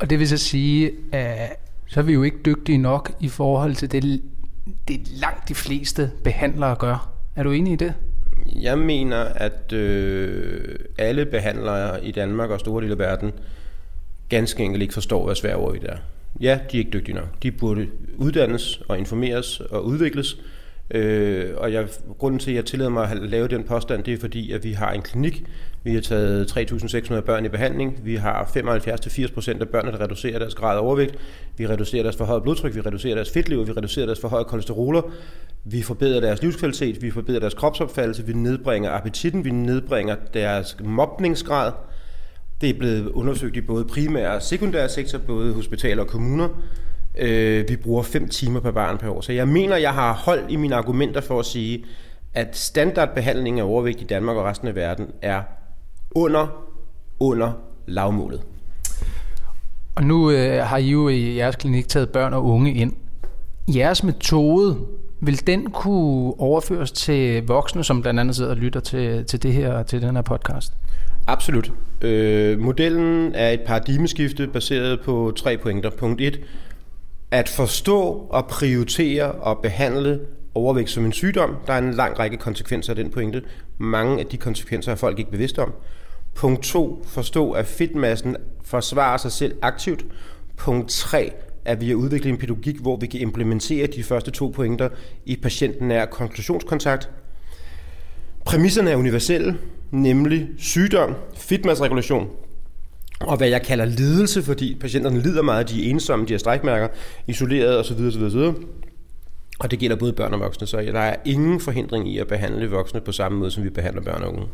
Og 0.00 0.10
det 0.10 0.18
vil 0.18 0.28
så 0.28 0.36
sige, 0.36 0.90
at 1.12 1.56
så 1.86 2.00
er 2.00 2.04
vi 2.04 2.12
jo 2.12 2.22
ikke 2.22 2.38
dygtige 2.44 2.78
nok 2.78 3.12
i 3.20 3.28
forhold 3.28 3.74
til 3.74 3.92
det, 3.92 4.22
det 4.88 5.00
langt 5.08 5.48
de 5.48 5.54
fleste 5.54 6.10
behandlere 6.24 6.76
gør. 6.76 7.10
Er 7.36 7.42
du 7.42 7.50
enig 7.50 7.72
i 7.72 7.76
det? 7.76 7.94
Jeg 8.46 8.78
mener, 8.78 9.18
at 9.18 9.72
øh, 9.72 10.78
alle 10.98 11.26
behandlere 11.26 12.04
i 12.04 12.12
Danmark 12.12 12.50
og 12.50 12.60
store 12.60 12.82
dele 12.82 12.92
af 12.92 12.98
verden 12.98 13.32
ganske 14.28 14.64
enkelt 14.64 14.82
ikke 14.82 14.94
forstår, 14.94 15.24
hvad 15.24 15.34
svær 15.34 15.56
det 15.70 15.90
er. 15.90 15.96
Ja, 16.40 16.58
de 16.72 16.76
er 16.76 16.78
ikke 16.78 16.90
dygtige 16.90 17.14
nok. 17.14 17.42
De 17.42 17.50
burde 17.50 17.88
uddannes 18.16 18.82
og 18.88 18.98
informeres 18.98 19.60
og 19.60 19.84
udvikles. 19.84 20.36
Øh, 20.90 21.50
og 21.56 21.72
jeg, 21.72 21.86
grunden 22.18 22.38
til, 22.38 22.50
at 22.50 22.56
jeg 22.56 22.64
tillader 22.64 22.90
mig 22.90 23.10
at 23.10 23.22
lave 23.22 23.48
den 23.48 23.64
påstand, 23.64 24.04
det 24.04 24.14
er 24.14 24.18
fordi, 24.18 24.52
at 24.52 24.64
vi 24.64 24.72
har 24.72 24.92
en 24.92 25.02
klinik. 25.02 25.44
Vi 25.84 25.94
har 25.94 26.00
taget 26.00 26.58
3.600 26.58 27.20
børn 27.20 27.44
i 27.44 27.48
behandling. 27.48 28.00
Vi 28.04 28.16
har 28.16 28.44
75-80% 28.44 29.60
af 29.60 29.68
børnene, 29.68 29.98
der 29.98 30.04
reducerer 30.04 30.38
deres 30.38 30.54
grad 30.54 30.76
af 30.76 30.80
overvægt. 30.80 31.14
Vi 31.56 31.66
reducerer 31.66 32.02
deres 32.02 32.16
forhøjet 32.16 32.42
blodtryk, 32.42 32.74
vi 32.74 32.80
reducerer 32.80 33.14
deres 33.14 33.30
fedtlever, 33.30 33.64
vi 33.64 33.72
reducerer 33.72 34.06
deres 34.06 34.20
forhøjet 34.20 34.46
kolesteroler. 34.46 35.02
Vi 35.64 35.82
forbedrer 35.82 36.20
deres 36.20 36.42
livskvalitet, 36.42 37.02
vi 37.02 37.10
forbedrer 37.10 37.40
deres 37.40 37.54
kropsopfattelse, 37.54 38.26
vi 38.26 38.32
nedbringer 38.32 38.90
appetitten, 38.90 39.44
vi 39.44 39.50
nedbringer 39.50 40.16
deres 40.34 40.76
mobningsgrad. 40.84 41.72
Det 42.60 42.70
er 42.70 42.78
blevet 42.78 43.08
undersøgt 43.08 43.56
i 43.56 43.60
både 43.60 43.84
primær 43.84 44.28
og 44.28 44.42
sekundær 44.42 44.86
sektor, 44.86 45.18
både 45.18 45.54
hospitaler 45.54 46.02
og 46.02 46.08
kommuner. 46.08 46.48
Øh, 47.18 47.68
vi 47.68 47.76
bruger 47.76 48.02
5 48.02 48.28
timer 48.28 48.60
per 48.60 48.70
barn 48.70 48.98
per 48.98 49.10
år. 49.10 49.20
Så 49.20 49.32
jeg 49.32 49.48
mener, 49.48 49.76
jeg 49.76 49.94
har 49.94 50.12
hold 50.12 50.40
i 50.48 50.56
mine 50.56 50.74
argumenter 50.74 51.20
for 51.20 51.40
at 51.40 51.46
sige, 51.46 51.84
at 52.34 52.56
standardbehandling 52.56 53.60
af 53.60 53.64
overvægt 53.64 54.00
i 54.00 54.04
Danmark 54.04 54.36
og 54.36 54.44
resten 54.44 54.68
af 54.68 54.74
verden 54.74 55.06
er 55.22 55.42
under, 56.10 56.64
under 57.20 57.52
lavmålet. 57.86 58.40
Og 59.94 60.04
nu 60.04 60.30
øh, 60.30 60.64
har 60.64 60.76
I 60.76 60.90
jo 60.90 61.08
i 61.08 61.36
jeres 61.36 61.56
klinik 61.56 61.88
taget 61.88 62.08
børn 62.08 62.34
og 62.34 62.44
unge 62.44 62.74
ind. 62.74 62.92
Jeres 63.68 64.04
metode, 64.04 64.76
vil 65.20 65.46
den 65.46 65.70
kunne 65.70 66.40
overføres 66.40 66.92
til 66.92 67.46
voksne, 67.46 67.84
som 67.84 68.02
blandt 68.02 68.20
andet 68.20 68.36
sidder 68.36 68.50
og 68.50 68.56
lytter 68.56 68.80
til, 68.80 69.24
til, 69.24 69.42
det 69.42 69.52
her, 69.52 69.82
til 69.82 70.02
den 70.02 70.14
her 70.14 70.22
podcast? 70.22 70.72
Absolut. 71.26 71.72
Øh, 72.00 72.58
modellen 72.58 73.34
er 73.34 73.50
et 73.50 73.60
paradigmeskifte 73.60 74.46
baseret 74.46 75.00
på 75.00 75.32
tre 75.36 75.56
pointer. 75.56 75.90
Punkt 75.90 76.20
1. 76.20 76.40
At 77.30 77.48
forstå 77.48 78.26
og 78.30 78.46
prioritere 78.46 79.32
og 79.32 79.58
behandle 79.58 80.20
overvægt 80.54 80.90
som 80.90 81.04
en 81.04 81.12
sygdom. 81.12 81.56
Der 81.66 81.72
er 81.72 81.78
en 81.78 81.94
lang 81.94 82.18
række 82.18 82.36
konsekvenser 82.36 82.92
af 82.92 82.96
den 82.96 83.10
pointe. 83.10 83.42
Mange 83.78 84.20
af 84.20 84.26
de 84.26 84.36
konsekvenser 84.36 84.92
er 84.92 84.96
folk 84.96 85.18
ikke 85.18 85.30
bevidste 85.30 85.62
om. 85.62 85.72
Punkt 86.34 86.62
2. 86.62 87.02
Forstå, 87.06 87.52
at 87.52 87.66
fedtmassen 87.66 88.36
forsvarer 88.64 89.16
sig 89.16 89.32
selv 89.32 89.56
aktivt. 89.62 90.04
Punkt 90.56 90.90
3 90.90 91.32
at 91.68 91.80
vi 91.80 91.88
har 91.88 91.94
udviklet 91.94 92.30
en 92.30 92.38
pædagogik, 92.38 92.76
hvor 92.76 92.96
vi 92.96 93.06
kan 93.06 93.20
implementere 93.20 93.86
de 93.86 94.02
første 94.02 94.30
to 94.30 94.48
pointer 94.48 94.88
i 95.26 95.36
patienten 95.36 95.90
er 95.90 96.06
konklusionskontakt. 96.06 97.10
Præmisserne 98.44 98.90
er 98.90 98.96
universelle, 98.96 99.58
nemlig 99.90 100.48
sygdom, 100.58 101.14
fedtmassregulation, 101.34 102.28
og 103.20 103.36
hvad 103.36 103.48
jeg 103.48 103.62
kalder 103.62 103.84
lidelse, 103.84 104.42
fordi 104.42 104.76
patienterne 104.80 105.20
lider 105.20 105.42
meget, 105.42 105.70
de 105.70 105.86
er 105.86 105.90
ensomme, 105.90 106.26
de 106.26 106.32
har 106.32 106.38
strækmærker, 106.38 106.88
isoleret 107.26 107.78
osv. 107.78 108.06
osv., 108.06 108.22
osv. 108.22 108.62
Og 109.60 109.70
det 109.70 109.78
gælder 109.78 109.96
både 109.96 110.12
børn 110.12 110.34
og 110.34 110.40
voksne, 110.40 110.66
så 110.66 110.76
der 110.76 111.00
er 111.00 111.16
ingen 111.24 111.60
forhindring 111.60 112.12
i 112.12 112.18
at 112.18 112.28
behandle 112.28 112.70
voksne 112.70 113.00
på 113.00 113.12
samme 113.12 113.38
måde, 113.38 113.50
som 113.50 113.64
vi 113.64 113.70
behandler 113.70 114.02
børn 114.02 114.22
og 114.22 114.32
unge. 114.32 114.46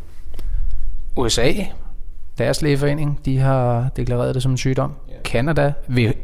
USA, 1.17 1.53
deres 2.39 2.63
lægeforening, 2.63 3.21
de 3.25 3.39
har 3.39 3.89
deklareret 3.97 4.35
det 4.35 4.43
som 4.43 4.53
en 4.53 4.59
sygdom. 4.59 4.93
Ja. 5.09 5.15
Canada, 5.25 5.73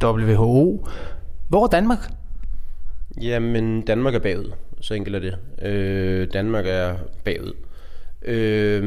WHO. 0.02 0.86
Hvor 1.48 1.64
er 1.64 1.68
Danmark? 1.68 2.10
Jamen, 3.20 3.82
Danmark 3.82 4.14
er 4.14 4.18
bagud. 4.18 4.52
Så 4.80 4.94
enkelt 4.94 5.16
er 5.16 5.20
det. 5.20 5.66
Øh, 5.68 6.28
Danmark 6.32 6.64
er 6.68 6.94
bagud. 7.24 7.52
Øh, 8.22 8.82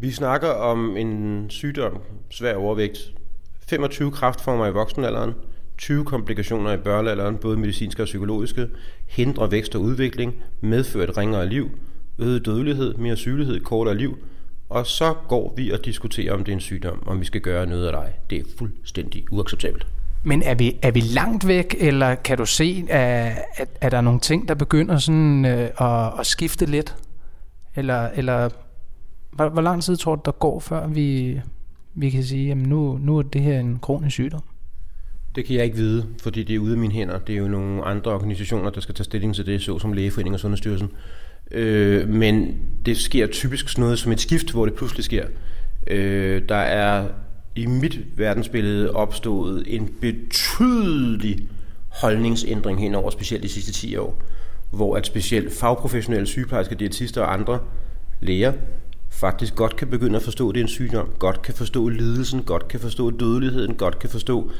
vi 0.00 0.10
snakker 0.10 0.48
om 0.48 0.96
en 0.96 1.46
sygdom, 1.48 1.98
svær 2.30 2.54
overvægt, 2.54 2.98
25 3.68 4.10
kraftformer 4.10 4.66
i 4.66 4.72
voksenalderen, 4.72 5.32
20 5.78 6.04
komplikationer 6.04 6.72
i 6.72 6.76
børnealderen, 6.76 7.36
både 7.36 7.56
medicinske 7.56 8.02
og 8.02 8.06
psykologiske, 8.06 8.68
hindrer 9.06 9.46
vækst 9.46 9.74
og 9.74 9.82
udvikling, 9.82 10.34
medfører 10.60 11.08
et 11.08 11.16
ringere 11.16 11.48
liv, 11.48 11.70
øget 12.18 12.46
dødelighed, 12.46 12.94
mere 12.94 13.16
sygelighed, 13.16 13.60
kortere 13.60 13.96
liv, 13.96 14.18
og 14.68 14.86
så 14.86 15.14
går 15.28 15.54
vi 15.56 15.70
og 15.70 15.84
diskuterer, 15.84 16.32
om 16.32 16.44
det 16.44 16.52
er 16.52 16.56
en 16.56 16.60
sygdom, 16.60 17.02
om 17.06 17.20
vi 17.20 17.24
skal 17.24 17.40
gøre 17.40 17.66
noget 17.66 17.86
af 17.86 17.92
dig. 17.92 18.12
Det 18.30 18.38
er 18.38 18.44
fuldstændig 18.58 19.24
uacceptabelt. 19.30 19.86
Men 20.24 20.42
er 20.42 20.54
vi, 20.54 20.76
er 20.82 20.90
vi 20.90 21.00
langt 21.00 21.46
væk, 21.46 21.74
eller 21.78 22.14
kan 22.14 22.38
du 22.38 22.46
se, 22.46 22.84
at, 22.88 23.32
at, 23.56 23.68
at 23.80 23.92
der 23.92 23.98
er 23.98 24.02
nogle 24.02 24.20
ting, 24.20 24.48
der 24.48 24.54
begynder 24.54 24.98
sådan 24.98 25.44
øh, 25.44 25.68
at, 25.80 26.20
at 26.20 26.26
skifte 26.26 26.66
lidt? 26.66 26.96
Eller, 27.76 28.08
eller 28.08 28.48
hvor, 29.32 29.48
hvor 29.48 29.62
lang 29.62 29.82
tid 29.82 29.96
tror 29.96 30.16
du, 30.16 30.22
der 30.24 30.32
går, 30.32 30.60
før 30.60 30.86
vi, 30.86 31.40
vi 31.94 32.10
kan 32.10 32.24
sige, 32.24 32.50
at 32.50 32.56
nu, 32.56 32.98
nu 32.98 33.18
er 33.18 33.22
det 33.22 33.40
her 33.40 33.60
en 33.60 33.78
kronisk 33.78 34.14
sygdom? 34.14 34.42
Det 35.34 35.44
kan 35.44 35.56
jeg 35.56 35.64
ikke 35.64 35.76
vide, 35.76 36.06
fordi 36.22 36.42
det 36.42 36.54
er 36.54 36.58
ude 36.58 36.72
af 36.72 36.78
mine 36.78 36.92
hænder. 36.92 37.18
Det 37.18 37.34
er 37.34 37.38
jo 37.38 37.48
nogle 37.48 37.84
andre 37.84 38.12
organisationer, 38.12 38.70
der 38.70 38.80
skal 38.80 38.94
tage 38.94 39.04
stilling 39.04 39.34
til 39.34 39.46
det, 39.46 39.62
såsom 39.62 39.92
Lægeforeningen 39.92 40.34
og 40.34 40.40
Sundhedsstyrelsen. 40.40 40.90
Øh, 41.50 42.08
men 42.08 42.56
det 42.86 42.96
sker 42.96 43.26
typisk 43.26 43.68
sådan 43.68 43.82
noget 43.82 43.98
som 43.98 44.12
et 44.12 44.20
skift, 44.20 44.52
hvor 44.52 44.66
det 44.66 44.74
pludselig 44.74 45.04
sker. 45.04 45.24
Øh, 45.86 46.42
der 46.48 46.54
er 46.54 47.08
i 47.56 47.66
mit 47.66 48.00
verdensbillede 48.16 48.90
opstået 48.90 49.64
en 49.66 49.88
betydelig 50.00 51.48
holdningsændring 51.88 52.80
hen 52.80 52.94
over 52.94 53.10
specielt 53.10 53.42
de 53.42 53.48
sidste 53.48 53.72
10 53.72 53.96
år, 53.96 54.22
hvor 54.70 54.96
at 54.96 55.06
specielt 55.06 55.52
fagprofessionelle 55.52 56.26
sygeplejersker, 56.26 56.76
diætister 56.76 57.22
og 57.22 57.32
andre 57.32 57.58
læger 58.20 58.52
faktisk 59.10 59.54
godt 59.54 59.76
kan 59.76 59.88
begynde 59.88 60.16
at 60.16 60.22
forstå, 60.22 60.48
at 60.48 60.54
det 60.54 60.60
er 60.60 60.64
en 60.64 60.68
sygdom, 60.68 61.08
godt 61.18 61.42
kan 61.42 61.54
forstå 61.54 61.88
lidelsen, 61.88 62.42
godt 62.42 62.68
kan 62.68 62.80
forstå 62.80 63.10
dødeligheden, 63.10 63.74
godt 63.74 63.98
kan 63.98 64.10
forstå, 64.10 64.50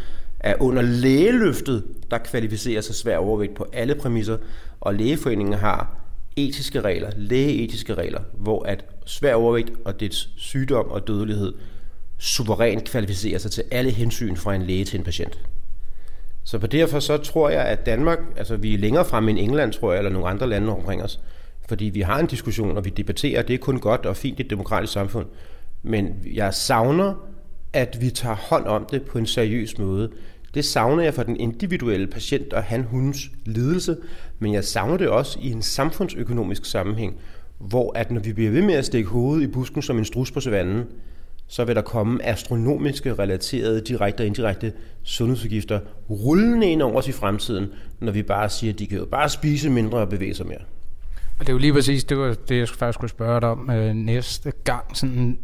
at 0.40 0.56
under 0.60 0.82
lægeløftet, 0.82 1.84
der 2.10 2.18
kvalificerer 2.18 2.80
sig 2.80 2.94
svær 2.94 3.18
overvægt 3.18 3.54
på 3.54 3.66
alle 3.72 3.94
præmisser, 3.94 4.36
og 4.80 4.94
lægeforeningen 4.94 5.54
har 5.54 5.96
etiske 6.36 6.80
regler, 6.80 7.10
lægeetiske 7.16 7.94
regler, 7.94 8.20
hvor 8.34 8.62
at 8.62 8.84
svær 9.06 9.34
overvægt 9.34 9.70
og 9.84 10.00
dets 10.00 10.30
sygdom 10.36 10.88
og 10.88 11.06
dødelighed 11.06 11.52
suverænt 12.18 12.84
kvalificerer 12.84 13.38
sig 13.38 13.50
til 13.50 13.64
alle 13.70 13.90
hensyn 13.90 14.36
fra 14.36 14.54
en 14.54 14.62
læge 14.62 14.84
til 14.84 14.98
en 14.98 15.04
patient. 15.04 15.40
Så 16.44 16.58
på 16.58 16.66
derfor 16.66 17.00
så 17.00 17.16
tror 17.16 17.50
jeg, 17.50 17.64
at 17.64 17.86
Danmark, 17.86 18.18
altså 18.36 18.56
vi 18.56 18.74
er 18.74 18.78
længere 18.78 19.04
frem 19.04 19.28
end 19.28 19.38
England, 19.38 19.72
tror 19.72 19.92
jeg, 19.92 19.98
eller 19.98 20.10
nogle 20.10 20.28
andre 20.28 20.48
lande 20.48 20.72
omkring 20.72 21.02
os. 21.02 21.20
Fordi 21.68 21.84
vi 21.84 22.00
har 22.00 22.18
en 22.18 22.26
diskussion, 22.26 22.76
og 22.76 22.84
vi 22.84 22.90
debatterer, 22.90 23.42
det 23.42 23.54
er 23.54 23.58
kun 23.58 23.78
godt 23.78 24.06
og 24.06 24.16
fint 24.16 24.38
i 24.38 24.42
et 24.42 24.50
demokratisk 24.50 24.92
samfund. 24.92 25.26
Men 25.82 26.14
jeg 26.34 26.54
savner, 26.54 27.14
at 27.72 27.98
vi 28.00 28.10
tager 28.10 28.36
hånd 28.36 28.66
om 28.66 28.86
det 28.90 29.02
på 29.02 29.18
en 29.18 29.26
seriøs 29.26 29.78
måde. 29.78 30.10
Det 30.54 30.64
savner 30.64 31.02
jeg 31.02 31.14
for 31.14 31.22
den 31.22 31.40
individuelle 31.40 32.06
patient 32.06 32.52
og 32.52 32.62
han, 32.62 32.82
hunds 32.82 33.18
lidelse, 33.44 33.96
men 34.38 34.52
jeg 34.52 34.64
savner 34.64 34.96
det 34.96 35.08
også 35.08 35.38
i 35.42 35.50
en 35.50 35.62
samfundsøkonomisk 35.62 36.64
sammenhæng, 36.64 37.20
hvor 37.58 37.92
at 37.98 38.10
når 38.10 38.20
vi 38.20 38.32
bliver 38.32 38.50
ved 38.50 38.62
med 38.62 38.74
at 38.74 38.84
stikke 38.84 39.08
hovedet 39.08 39.44
i 39.44 39.46
busken 39.46 39.82
som 39.82 39.98
en 39.98 40.04
strus 40.04 40.30
på 40.30 40.40
savannen, 40.40 40.84
så 41.50 41.64
vil 41.64 41.76
der 41.76 41.82
komme 41.82 42.26
astronomiske 42.26 43.14
relaterede 43.14 43.80
direkte 43.80 44.22
og 44.22 44.26
indirekte 44.26 44.72
sundhedsudgifter 45.02 45.80
rullende 46.10 46.70
ind 46.70 46.82
over 46.82 46.96
os 46.96 47.08
i 47.08 47.12
fremtiden, 47.12 47.66
når 48.00 48.12
vi 48.12 48.22
bare 48.22 48.48
siger, 48.48 48.72
at 48.72 48.78
de 48.78 48.86
kan 48.86 48.98
jo 48.98 49.04
bare 49.04 49.28
spise 49.28 49.70
mindre 49.70 49.98
og 49.98 50.08
bevæge 50.08 50.34
sig 50.34 50.46
mere. 50.46 50.60
Og 51.38 51.46
det 51.46 51.48
er 51.48 51.52
jo 51.52 51.58
lige 51.58 51.72
præcis 51.72 52.04
det, 52.04 52.18
var 52.18 52.34
det 52.48 52.58
jeg 52.58 52.68
faktisk 52.68 52.94
skulle 52.94 53.10
spørge 53.10 53.40
dig 53.40 53.48
om 53.48 53.70
øh, 53.70 53.94
næste 53.94 54.52
gang. 54.64 54.96
Sådan, 54.96 55.38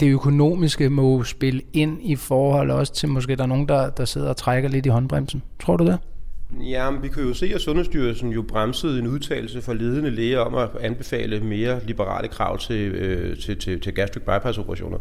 det 0.00 0.08
økonomiske 0.08 0.90
må 0.90 1.24
spille 1.24 1.62
ind 1.72 1.98
i 2.02 2.16
forhold 2.16 2.70
også 2.70 2.94
til, 2.94 3.08
måske 3.08 3.36
der 3.36 3.42
er 3.42 3.46
nogen, 3.46 3.68
der, 3.68 3.90
der 3.90 4.04
sidder 4.04 4.28
og 4.28 4.36
trækker 4.36 4.68
lidt 4.68 4.86
i 4.86 4.88
håndbremsen. 4.88 5.42
Tror 5.60 5.76
du 5.76 5.86
det? 5.86 5.98
Ja, 6.50 6.90
men 6.90 7.02
vi 7.02 7.08
kan 7.08 7.22
jo 7.22 7.34
se, 7.34 7.52
at 7.54 7.60
Sundhedsstyrelsen 7.60 8.30
jo 8.30 8.42
bremsede 8.42 8.98
en 8.98 9.06
udtalelse 9.06 9.62
for 9.62 9.72
ledende 9.72 10.10
læger 10.10 10.38
om 10.38 10.54
at 10.54 10.68
anbefale 10.80 11.40
mere 11.40 11.80
liberale 11.84 12.28
krav 12.28 12.58
til, 12.58 12.92
øh, 12.92 13.38
til, 13.38 13.58
til, 13.58 13.80
til 13.80 13.94
gastric 13.94 14.22
bypass 14.22 14.58
operationer. 14.58 14.98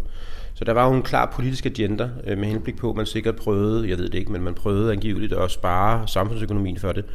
Så 0.53 0.65
der 0.65 0.73
var 0.73 0.87
jo 0.87 0.93
en 0.93 1.01
klar 1.01 1.31
politisk 1.35 1.65
agenda 1.65 2.09
øh, 2.27 2.37
med 2.37 2.47
henblik 2.47 2.77
på, 2.77 2.89
at 2.89 2.95
man 2.95 3.05
sikkert 3.05 3.35
prøvede, 3.35 3.89
jeg 3.89 3.97
ved 3.97 4.09
det 4.09 4.19
ikke, 4.19 4.31
men 4.31 4.41
man 4.41 4.53
prøvede 4.53 4.91
angiveligt 4.91 5.33
at 5.33 5.51
spare 5.51 6.07
samfundsøkonomien 6.07 6.77
for 6.77 6.91
det. 6.91 7.05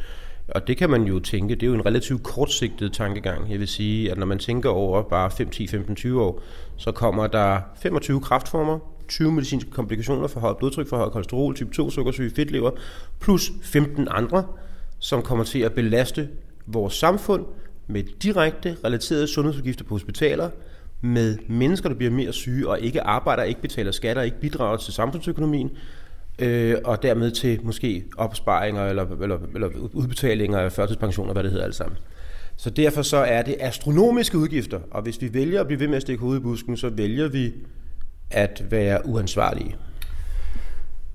Og 0.47 0.67
det 0.67 0.77
kan 0.77 0.89
man 0.89 1.03
jo 1.03 1.19
tænke, 1.19 1.55
det 1.55 1.63
er 1.63 1.67
jo 1.67 1.73
en 1.73 1.85
relativt 1.85 2.23
kortsigtet 2.23 2.93
tankegang. 2.93 3.51
Jeg 3.51 3.59
vil 3.59 3.67
sige, 3.67 4.11
at 4.11 4.17
når 4.17 4.25
man 4.25 4.39
tænker 4.39 4.69
over 4.69 5.03
bare 5.03 5.31
5, 5.31 5.49
10, 5.49 5.67
15, 5.67 5.95
20 5.95 6.21
år, 6.21 6.41
så 6.77 6.91
kommer 6.91 7.27
der 7.27 7.59
25 7.81 8.21
kraftformer, 8.21 8.79
20 9.11 9.31
medicinske 9.31 9.71
komplikationer 9.71 10.27
for 10.27 10.39
højt 10.39 10.57
blodtryk, 10.57 10.87
for 10.87 10.97
højt 10.97 11.11
kolesterol, 11.11 11.55
type 11.55 11.73
2 11.73 11.89
sukkersyge, 11.89 12.31
fedtlever, 12.35 12.71
plus 13.19 13.51
15 13.63 14.07
andre, 14.11 14.45
som 14.99 15.21
kommer 15.21 15.43
til 15.43 15.59
at 15.59 15.73
belaste 15.73 16.29
vores 16.65 16.93
samfund 16.93 17.45
med 17.87 18.03
direkte 18.23 18.77
relaterede 18.83 19.27
sundhedsudgifter 19.27 19.83
på 19.83 19.95
hospitaler, 19.95 20.49
med 21.01 21.37
mennesker, 21.47 21.89
der 21.89 21.95
bliver 21.95 22.11
mere 22.11 22.33
syge 22.33 22.69
og 22.69 22.79
ikke 22.79 23.01
arbejder, 23.01 23.43
ikke 23.43 23.61
betaler 23.61 23.91
skatter, 23.91 24.21
ikke 24.21 24.39
bidrager 24.39 24.77
til 24.77 24.93
samfundsøkonomien, 24.93 25.71
øh, 26.39 26.75
og 26.83 27.03
dermed 27.03 27.31
til 27.31 27.59
måske 27.63 28.05
opsparinger 28.17 28.85
eller, 28.85 29.05
eller, 29.21 29.39
eller 29.53 29.69
udbetalinger 29.93 30.59
af 30.59 30.71
førtidspensioner, 30.71 31.33
hvad 31.33 31.43
det 31.43 31.51
hedder 31.51 31.65
alt 31.65 31.75
sammen. 31.75 31.97
Så 32.57 32.69
derfor 32.69 33.01
så 33.01 33.17
er 33.17 33.41
det 33.41 33.55
astronomiske 33.59 34.37
udgifter, 34.37 34.79
og 34.91 35.01
hvis 35.01 35.21
vi 35.21 35.33
vælger 35.33 35.61
at 35.61 35.67
blive 35.67 35.79
ved 35.79 35.87
med 35.87 35.95
at 35.95 36.01
stikke 36.01 36.21
hovedet 36.21 36.39
i 36.39 36.43
busken, 36.43 36.77
så 36.77 36.89
vælger 36.89 37.27
vi 37.27 37.53
at 38.31 38.71
være 38.71 39.05
uansvarlige. 39.05 39.75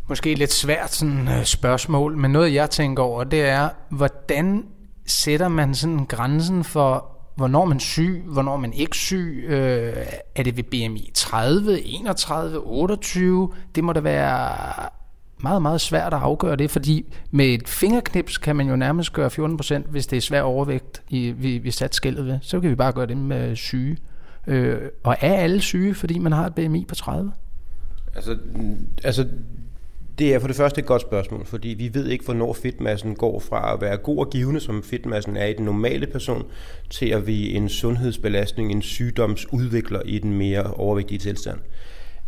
Måske 0.08 0.34
lidt 0.34 0.52
svært 0.52 0.94
sådan 0.94 1.28
øh, 1.28 1.44
spørgsmål, 1.44 2.16
men 2.16 2.30
noget 2.30 2.54
jeg 2.54 2.70
tænker 2.70 3.02
over, 3.02 3.24
det 3.24 3.42
er, 3.42 3.68
hvordan 3.88 4.64
sætter 5.06 5.48
man 5.48 5.74
sådan 5.74 6.04
grænsen 6.04 6.64
for, 6.64 7.16
hvornår 7.36 7.64
man 7.64 7.76
er 7.76 7.80
syg, 7.80 8.22
hvornår 8.26 8.56
man 8.56 8.72
ikke 8.72 8.96
syg? 8.96 9.44
Øh, 9.48 9.96
er 10.34 10.42
det 10.42 10.56
ved 10.56 10.64
BMI 10.64 11.10
30, 11.14 11.82
31, 11.82 12.58
28? 12.58 13.52
Det 13.74 13.84
må 13.84 13.92
da 13.92 14.00
være 14.00 14.58
meget, 15.42 15.62
meget 15.62 15.80
svært 15.80 16.14
at 16.14 16.20
afgøre 16.20 16.56
det, 16.56 16.70
fordi 16.70 17.14
med 17.30 17.46
et 17.46 17.68
fingerknips 17.68 18.38
kan 18.38 18.56
man 18.56 18.68
jo 18.68 18.76
nærmest 18.76 19.12
gøre 19.12 19.30
14 19.30 19.56
procent, 19.56 19.86
hvis 19.86 20.06
det 20.06 20.16
er 20.16 20.20
svær 20.20 20.42
overvægt, 20.42 21.02
i, 21.08 21.30
vi, 21.30 21.58
vi 21.58 21.70
sat 21.70 21.94
skældet 21.94 22.26
ved. 22.26 22.38
Så 22.42 22.60
kan 22.60 22.70
vi 22.70 22.74
bare 22.74 22.92
gøre 22.92 23.06
det 23.06 23.16
med 23.16 23.56
syge. 23.56 23.96
Øh, 24.46 24.80
og 25.02 25.16
er 25.20 25.34
alle 25.34 25.60
syge, 25.60 25.94
fordi 25.94 26.18
man 26.18 26.32
har 26.32 26.46
et 26.46 26.54
BMI 26.54 26.84
på 26.88 26.94
30? 26.94 27.32
Altså, 28.14 28.38
altså 29.04 29.26
det 30.18 30.34
er 30.34 30.38
for 30.38 30.46
det 30.46 30.56
første 30.56 30.80
et 30.80 30.86
godt 30.86 31.02
spørgsmål, 31.02 31.46
fordi 31.46 31.68
vi 31.68 31.90
ved 31.94 32.06
ikke, 32.06 32.24
hvornår 32.24 32.52
fedtmassen 32.52 33.14
går 33.14 33.40
fra 33.40 33.74
at 33.74 33.80
være 33.80 33.96
god 33.96 34.18
og 34.18 34.30
givende, 34.30 34.60
som 34.60 34.82
fedtmassen 34.82 35.36
er 35.36 35.46
i 35.46 35.52
den 35.52 35.64
normale 35.64 36.06
person, 36.06 36.44
til 36.90 37.06
at 37.06 37.26
vi 37.26 37.54
en 37.54 37.68
sundhedsbelastning, 37.68 38.72
en 38.72 38.82
sygdomsudvikler 38.82 40.02
i 40.04 40.18
den 40.18 40.32
mere 40.32 40.64
overvægtige 40.64 41.18
tilstand. 41.18 41.58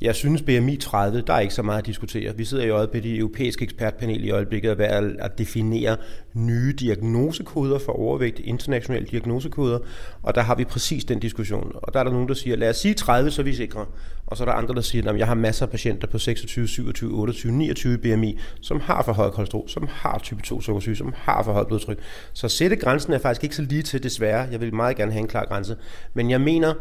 Jeg 0.00 0.14
synes, 0.14 0.42
BMI 0.42 0.76
30, 0.76 1.22
der 1.26 1.34
er 1.34 1.40
ikke 1.40 1.54
så 1.54 1.62
meget 1.62 1.78
at 1.78 1.86
diskutere. 1.86 2.36
Vi 2.36 2.44
sidder 2.44 2.64
i 2.64 2.68
øjeblikket 2.68 3.10
i 3.10 3.18
europæiske 3.18 3.62
ekspertpanel 3.62 4.24
i 4.24 4.30
øjeblikket 4.30 4.70
og 4.70 4.76
er 4.80 5.10
at 5.18 5.38
definere 5.38 5.96
nye 6.34 6.72
diagnosekoder 6.72 7.78
for 7.78 7.92
overvægt, 7.92 8.38
internationale 8.38 9.06
diagnosekoder, 9.06 9.78
og 10.22 10.34
der 10.34 10.40
har 10.40 10.54
vi 10.54 10.64
præcis 10.64 11.04
den 11.04 11.18
diskussion. 11.18 11.72
Og 11.74 11.94
der 11.94 12.00
er 12.00 12.04
der 12.04 12.10
nogen, 12.10 12.28
der 12.28 12.34
siger, 12.34 12.56
lad 12.56 12.70
os 12.70 12.76
sige 12.76 12.94
30, 12.94 13.30
så 13.30 13.42
er 13.42 13.44
vi 13.44 13.54
sikre. 13.54 13.86
Og 14.26 14.36
så 14.36 14.44
er 14.44 14.48
der 14.48 14.52
andre, 14.52 14.74
der 14.74 14.80
siger, 14.80 15.10
at 15.10 15.18
jeg 15.18 15.26
har 15.26 15.34
masser 15.34 15.66
af 15.66 15.70
patienter 15.70 16.08
på 16.08 16.18
26, 16.18 16.68
27, 16.68 17.12
28, 17.12 17.52
29 17.52 17.98
BMI, 17.98 18.38
som 18.60 18.80
har 18.80 19.02
for 19.02 19.12
højt 19.12 19.32
kolesterol, 19.32 19.68
som 19.68 19.88
har 19.90 20.18
type 20.18 20.42
2 20.42 20.60
sukkersyge, 20.60 20.96
som 20.96 21.14
har 21.16 21.42
for 21.42 21.52
højt 21.52 21.66
blodtryk. 21.66 21.98
Så 22.32 22.48
sætte 22.48 22.76
grænsen 22.76 23.12
er 23.12 23.18
faktisk 23.18 23.44
ikke 23.44 23.56
så 23.56 23.62
lige 23.62 23.82
til, 23.82 24.02
desværre. 24.02 24.48
Jeg 24.52 24.60
vil 24.60 24.74
meget 24.74 24.96
gerne 24.96 25.12
have 25.12 25.20
en 25.20 25.28
klar 25.28 25.44
grænse. 25.44 25.76
Men 26.14 26.30
jeg 26.30 26.40
mener, 26.40 26.74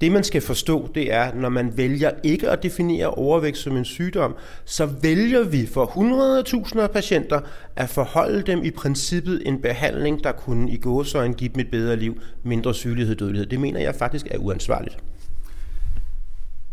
det 0.00 0.12
man 0.12 0.24
skal 0.24 0.40
forstå, 0.40 0.88
det 0.94 1.12
er, 1.12 1.34
når 1.34 1.48
man 1.48 1.76
vælger 1.76 2.10
ikke 2.22 2.50
at 2.50 2.62
definere 2.62 3.06
overvægt 3.06 3.58
som 3.58 3.76
en 3.76 3.84
sygdom, 3.84 4.34
så 4.64 4.86
vælger 4.86 5.44
vi 5.44 5.66
for 5.66 5.86
100.000 6.74 6.80
af 6.80 6.90
patienter 6.90 7.40
at 7.76 7.88
forholde 7.88 8.42
dem 8.42 8.64
i 8.64 8.70
princippet 8.70 9.42
en 9.46 9.62
behandling, 9.62 10.24
der 10.24 10.32
kunne 10.32 10.70
i 10.70 10.76
gåsøjne 10.76 11.34
give 11.34 11.50
dem 11.54 11.60
et 11.60 11.70
bedre 11.70 11.96
liv, 11.96 12.20
mindre 12.42 12.74
sygelighed 12.74 13.14
og 13.14 13.20
dødelighed. 13.20 13.46
Det 13.46 13.60
mener 13.60 13.80
jeg 13.80 13.94
faktisk 13.94 14.26
er 14.30 14.38
uansvarligt. 14.38 14.98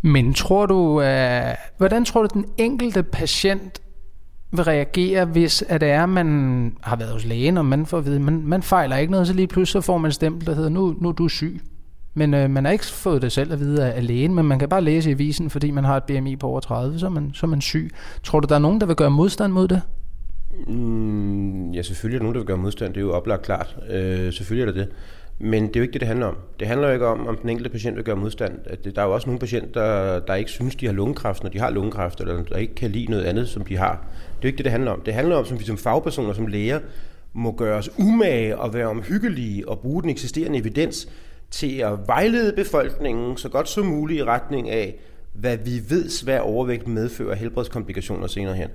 Men 0.01 0.33
tror 0.33 0.65
du, 0.65 1.01
uh, 1.01 1.55
hvordan 1.77 2.05
tror 2.05 2.21
du, 2.21 2.29
den 2.33 2.45
enkelte 2.57 3.03
patient 3.03 3.81
vil 4.51 4.63
reagere, 4.63 5.25
hvis 5.25 5.61
at 5.61 5.81
det 5.81 5.89
er, 5.89 6.05
man 6.05 6.77
har 6.81 6.95
været 6.95 7.11
hos 7.11 7.25
lægen, 7.25 7.57
og 7.57 7.65
man 7.65 7.85
får 7.85 7.97
at 7.97 8.05
vide, 8.05 8.19
man, 8.19 8.41
man 8.45 8.63
fejler 8.63 8.97
ikke 8.97 9.11
noget, 9.11 9.27
så 9.27 9.33
lige 9.33 9.47
pludselig 9.47 9.83
så 9.83 9.85
får 9.85 9.97
man 9.97 10.09
et 10.09 10.15
stempel, 10.15 10.47
der 10.47 10.55
hedder, 10.55 10.69
nu, 10.69 10.95
nu 11.01 11.09
er 11.09 11.13
du 11.13 11.27
syg. 11.27 11.61
Men 12.13 12.33
øh, 12.33 12.49
man 12.49 12.65
har 12.65 12.71
ikke 12.71 12.85
fået 12.85 13.21
det 13.21 13.31
selv 13.31 13.53
at 13.53 13.59
vide 13.59 13.93
af 13.93 14.07
lægen, 14.07 14.35
men 14.35 14.45
man 14.45 14.59
kan 14.59 14.69
bare 14.69 14.81
læse 14.81 15.11
i 15.11 15.13
visen, 15.13 15.49
fordi 15.49 15.71
man 15.71 15.83
har 15.83 15.97
et 15.97 16.03
BMI 16.03 16.35
på 16.35 16.47
over 16.47 16.59
30, 16.59 16.99
så 16.99 17.05
er 17.05 17.09
man, 17.09 17.31
så 17.33 17.45
er 17.45 17.49
man 17.49 17.61
syg. 17.61 17.89
Tror 18.23 18.39
du, 18.39 18.47
der 18.47 18.55
er 18.55 18.59
nogen, 18.59 18.79
der 18.81 18.85
vil 18.85 18.95
gøre 18.95 19.11
modstand 19.11 19.53
mod 19.53 19.67
det? 19.67 19.81
Mm, 20.67 21.71
ja, 21.71 21.81
selvfølgelig 21.81 22.15
er 22.15 22.19
der 22.19 22.23
nogen, 22.23 22.35
der 22.35 22.39
vil 22.39 22.47
gøre 22.47 22.57
modstand. 22.57 22.93
Det 22.93 22.99
er 22.99 23.05
jo 23.05 23.13
oplagt 23.13 23.41
klart. 23.41 23.77
Øh, 23.89 24.33
selvfølgelig 24.33 24.69
er 24.69 24.73
det 24.73 24.87
det. 24.87 24.95
Men 25.39 25.67
det 25.67 25.75
er 25.75 25.79
jo 25.79 25.81
ikke 25.81 25.93
det, 25.93 26.01
det 26.01 26.07
handler 26.07 26.25
om. 26.25 26.37
Det 26.59 26.67
handler 26.67 26.87
jo 26.87 26.93
ikke 26.93 27.07
om, 27.07 27.27
om 27.27 27.37
den 27.37 27.49
enkelte 27.49 27.69
patient 27.69 27.95
vil 27.95 28.03
gøre 28.03 28.15
modstand. 28.15 28.59
Det, 28.83 28.95
der 28.95 29.01
er 29.01 29.05
jo 29.05 29.13
også 29.13 29.27
nogle 29.27 29.39
patienter, 29.39 29.81
der, 29.81 30.19
der 30.19 30.35
ikke 30.35 30.51
synes, 30.51 30.75
de 30.75 30.85
har 30.85 30.93
lungekræft, 30.93 31.43
når 31.43 31.49
de 31.49 31.59
har 31.59 31.69
lungekræft, 31.69 32.19
eller 32.19 32.43
der 32.43 32.55
ikke 32.57 32.75
kan 32.75 32.91
lide 32.91 33.11
noget 33.11 33.23
andet, 33.23 33.49
som 33.49 33.65
de 33.65 33.77
har. 33.77 33.91
Det 33.91 34.37
er 34.37 34.43
jo 34.43 34.47
ikke 34.47 34.57
det, 34.57 34.65
det 34.65 34.71
handler 34.71 34.91
om. 34.91 35.01
Det 35.01 35.13
handler 35.13 35.35
om, 35.35 35.45
som 35.45 35.59
vi 35.59 35.63
som 35.63 35.77
fagpersoner, 35.77 36.33
som 36.33 36.47
læger, 36.47 36.79
må 37.33 37.51
gøre 37.51 37.77
os 37.77 37.89
umage 37.99 38.57
og 38.57 38.73
være 38.73 38.87
omhyggelige 38.87 39.69
og 39.69 39.79
bruge 39.79 40.01
den 40.01 40.09
eksisterende 40.09 40.59
evidens 40.59 41.07
til 41.53 41.77
at 41.77 42.07
vejlede 42.07 42.53
befolkningen 42.53 43.37
så 43.37 43.49
godt 43.49 43.69
som 43.69 43.85
muligt 43.85 44.19
i 44.19 44.23
retning 44.23 44.69
af, 44.69 44.95
hvad 45.33 45.57
vi 45.57 45.81
ved 45.89 46.09
svær 46.09 46.39
overvægt 46.39 46.87
medfører 46.87 47.35
helbredskomplikationer 47.35 48.27
senere 48.27 48.55
hen. 48.55 48.69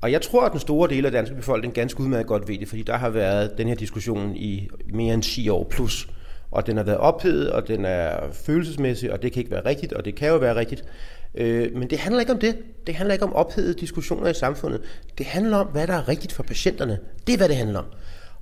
Og 0.00 0.12
jeg 0.12 0.22
tror, 0.22 0.44
at 0.44 0.52
den 0.52 0.60
store 0.60 0.88
del 0.88 1.06
af 1.06 1.12
danske 1.12 1.34
befolkning 1.34 1.74
ganske 1.74 2.00
udmærket 2.00 2.26
godt 2.26 2.48
ved 2.48 2.58
det, 2.58 2.68
fordi 2.68 2.82
der 2.82 2.96
har 2.96 3.10
været 3.10 3.58
den 3.58 3.68
her 3.68 3.74
diskussion 3.74 4.36
i 4.36 4.68
mere 4.92 5.14
end 5.14 5.22
10 5.22 5.48
år 5.48 5.66
plus. 5.70 6.08
Og 6.50 6.66
den 6.66 6.76
har 6.76 6.84
været 6.84 6.98
ophedet, 6.98 7.52
og 7.52 7.68
den 7.68 7.84
er 7.84 8.32
følelsesmæssig, 8.32 9.12
og 9.12 9.22
det 9.22 9.32
kan 9.32 9.40
ikke 9.40 9.50
være 9.50 9.64
rigtigt, 9.66 9.92
og 9.92 10.04
det 10.04 10.14
kan 10.14 10.28
jo 10.28 10.36
være 10.36 10.56
rigtigt. 10.56 10.84
Øh, 11.34 11.76
men 11.76 11.90
det 11.90 11.98
handler 11.98 12.20
ikke 12.20 12.32
om 12.32 12.38
det. 12.38 12.58
Det 12.86 12.94
handler 12.94 13.12
ikke 13.12 13.24
om 13.24 13.32
ophedede 13.32 13.74
diskussioner 13.74 14.28
i 14.28 14.34
samfundet. 14.34 14.80
Det 15.18 15.26
handler 15.26 15.56
om, 15.56 15.66
hvad 15.66 15.86
der 15.86 15.94
er 15.94 16.08
rigtigt 16.08 16.32
for 16.32 16.42
patienterne. 16.42 16.98
Det 17.26 17.32
er, 17.32 17.36
hvad 17.36 17.48
det 17.48 17.56
handler 17.56 17.78
om. 17.78 17.86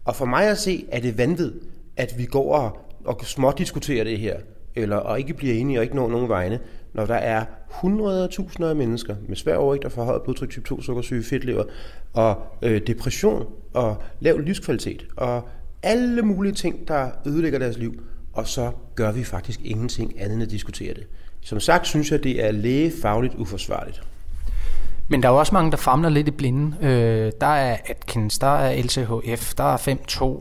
Og 0.04 0.16
for 0.16 0.24
mig 0.24 0.48
at 0.48 0.58
se, 0.58 0.84
er 0.92 1.00
det 1.00 1.18
vanvid, 1.18 1.52
at 1.96 2.18
vi 2.18 2.24
går 2.24 2.54
og 2.54 2.87
og 3.08 3.24
smådiskutere 3.24 4.04
det 4.04 4.18
her, 4.18 4.36
eller 4.74 4.96
og 4.96 5.18
ikke 5.18 5.34
blive 5.34 5.54
enige 5.54 5.78
og 5.78 5.82
ikke 5.82 5.96
nå 5.96 6.08
nogen 6.08 6.28
vegne, 6.28 6.60
når 6.92 7.06
der 7.06 7.14
er 7.14 7.44
hundrede 7.68 8.28
tusinder 8.28 8.70
af 8.70 8.76
mennesker 8.76 9.16
med 9.28 9.36
svær 9.36 9.56
overvægt 9.56 9.84
og 9.84 9.92
forhøjet 9.92 10.22
blodtryk, 10.22 10.50
type 10.50 10.68
2 10.68 10.82
sukkersyge, 10.82 11.22
fedtlever 11.22 11.64
og 12.12 12.42
øh, 12.62 12.80
depression 12.86 13.46
og 13.74 14.02
lav 14.20 14.38
livskvalitet 14.38 15.06
og 15.16 15.48
alle 15.82 16.22
mulige 16.22 16.52
ting, 16.52 16.88
der 16.88 17.10
ødelægger 17.26 17.58
deres 17.58 17.78
liv, 17.78 18.02
og 18.32 18.48
så 18.48 18.70
gør 18.94 19.12
vi 19.12 19.24
faktisk 19.24 19.60
ingenting 19.64 20.20
andet 20.20 20.34
end 20.34 20.42
at 20.42 20.50
diskutere 20.50 20.94
det. 20.94 21.06
Som 21.40 21.60
sagt 21.60 21.86
synes 21.86 22.12
jeg, 22.12 22.24
det 22.24 22.44
er 22.44 22.50
lægefagligt 22.50 23.34
uforsvarligt. 23.34 24.02
Men 25.08 25.22
der 25.22 25.28
er 25.28 25.32
også 25.32 25.54
mange, 25.54 25.70
der 25.70 25.76
famler 25.76 26.08
lidt 26.08 26.28
i 26.28 26.30
blinde. 26.30 26.76
Øh, 26.80 27.32
der 27.40 27.46
er 27.46 27.76
Atkins, 27.86 28.38
der 28.38 28.46
er 28.46 28.82
LCHF, 28.82 29.54
der 29.54 29.64
er 29.64 29.76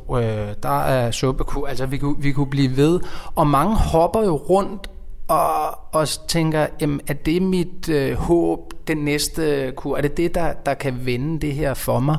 5.2, 0.09 0.17
øh, 0.17 0.55
der 0.63 0.79
er 0.83 1.11
Sobeku. 1.11 1.65
Altså 1.65 1.85
vi 1.85 1.97
kunne, 1.97 2.15
vi 2.19 2.31
kunne 2.31 2.49
blive 2.49 2.77
ved. 2.77 2.99
Og 3.35 3.47
mange 3.47 3.75
hopper 3.75 4.23
jo 4.23 4.35
rundt 4.35 4.89
og, 5.27 5.79
og 5.93 6.07
tænker, 6.27 6.67
jamen, 6.81 7.01
er 7.07 7.13
det 7.13 7.41
mit 7.41 7.89
øh, 7.89 8.13
håb, 8.13 8.73
den 8.87 8.97
næste 8.97 9.73
kur? 9.75 9.97
Er 9.97 10.01
det 10.01 10.17
det, 10.17 10.35
der, 10.35 10.53
der 10.53 10.73
kan 10.73 11.05
vende 11.05 11.39
det 11.39 11.53
her 11.53 11.73
for 11.73 11.99
mig? 11.99 12.17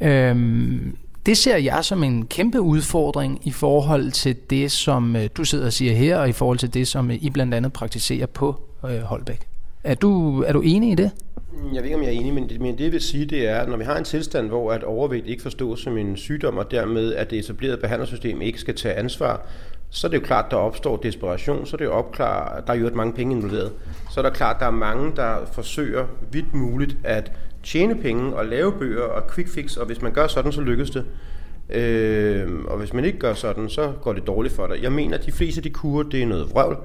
Øhm, 0.00 0.96
det 1.26 1.38
ser 1.38 1.56
jeg 1.56 1.84
som 1.84 2.02
en 2.02 2.26
kæmpe 2.26 2.60
udfordring 2.60 3.40
i 3.42 3.50
forhold 3.50 4.10
til 4.10 4.36
det, 4.50 4.72
som 4.72 5.16
øh, 5.16 5.28
du 5.36 5.44
sidder 5.44 5.66
og 5.66 5.72
siger 5.72 5.94
her, 5.94 6.18
og 6.18 6.28
i 6.28 6.32
forhold 6.32 6.58
til 6.58 6.74
det, 6.74 6.88
som 6.88 7.10
I 7.10 7.30
blandt 7.30 7.54
andet 7.54 7.72
praktiserer 7.72 8.26
på 8.26 8.60
øh, 8.84 9.00
Holbæk. 9.00 9.48
Er 9.84 9.94
du, 9.94 10.42
er 10.42 10.52
du 10.52 10.60
enig 10.60 10.92
i 10.92 10.94
det? 10.94 11.10
Jeg 11.74 11.82
ved 11.82 11.84
ikke, 11.84 11.96
om 11.96 12.02
jeg 12.02 12.08
er 12.08 12.20
enig, 12.20 12.34
men 12.34 12.48
det, 12.48 12.60
men 12.60 12.78
det 12.78 12.84
jeg 12.84 12.92
vil 12.92 13.00
sige, 13.00 13.26
det 13.26 13.48
er, 13.48 13.58
at 13.58 13.68
når 13.68 13.76
vi 13.76 13.84
har 13.84 13.96
en 13.96 14.04
tilstand, 14.04 14.48
hvor 14.48 14.72
at 14.72 14.84
overvægt 14.84 15.26
ikke 15.26 15.42
forstås 15.42 15.80
som 15.80 15.98
en 15.98 16.16
sygdom, 16.16 16.58
og 16.58 16.70
dermed 16.70 17.14
at 17.14 17.30
det 17.30 17.38
etablerede 17.38 17.76
behandlersystem 17.76 18.42
ikke 18.42 18.60
skal 18.60 18.74
tage 18.74 18.94
ansvar, 18.94 19.46
så 19.90 20.06
er 20.06 20.10
det 20.10 20.18
jo 20.18 20.24
klart, 20.24 20.50
der 20.50 20.56
opstår 20.56 20.96
desperation, 20.96 21.66
så 21.66 21.76
er 21.76 21.78
det 21.78 21.84
jo 21.84 21.92
opklar, 21.92 22.62
der 22.66 22.72
er 22.72 22.76
jo 22.76 22.90
mange 22.94 23.12
penge 23.12 23.36
involveret. 23.36 23.72
Så 24.10 24.20
er 24.20 24.22
der 24.22 24.30
klart, 24.30 24.56
der 24.60 24.66
er 24.66 24.70
mange, 24.70 25.16
der 25.16 25.36
forsøger 25.52 26.06
vidt 26.32 26.54
muligt 26.54 26.96
at 27.04 27.32
tjene 27.62 27.94
penge 27.94 28.36
og 28.36 28.46
lave 28.46 28.72
bøger 28.72 29.02
og 29.02 29.30
quick 29.30 29.48
fix, 29.48 29.76
og 29.76 29.86
hvis 29.86 30.02
man 30.02 30.12
gør 30.12 30.26
sådan, 30.26 30.52
så 30.52 30.60
lykkes 30.60 30.90
det. 30.90 31.04
Øh, 31.70 32.48
og 32.66 32.78
hvis 32.78 32.92
man 32.92 33.04
ikke 33.04 33.18
gør 33.18 33.34
sådan, 33.34 33.68
så 33.68 33.92
går 34.02 34.12
det 34.12 34.26
dårligt 34.26 34.54
for 34.54 34.66
dig. 34.66 34.82
Jeg 34.82 34.92
mener, 34.92 35.18
at 35.18 35.26
de 35.26 35.32
fleste 35.32 35.58
af 35.58 35.62
de 35.62 35.70
kurer, 35.70 36.02
det 36.02 36.22
er 36.22 36.26
noget 36.26 36.50
vrøvl, 36.50 36.76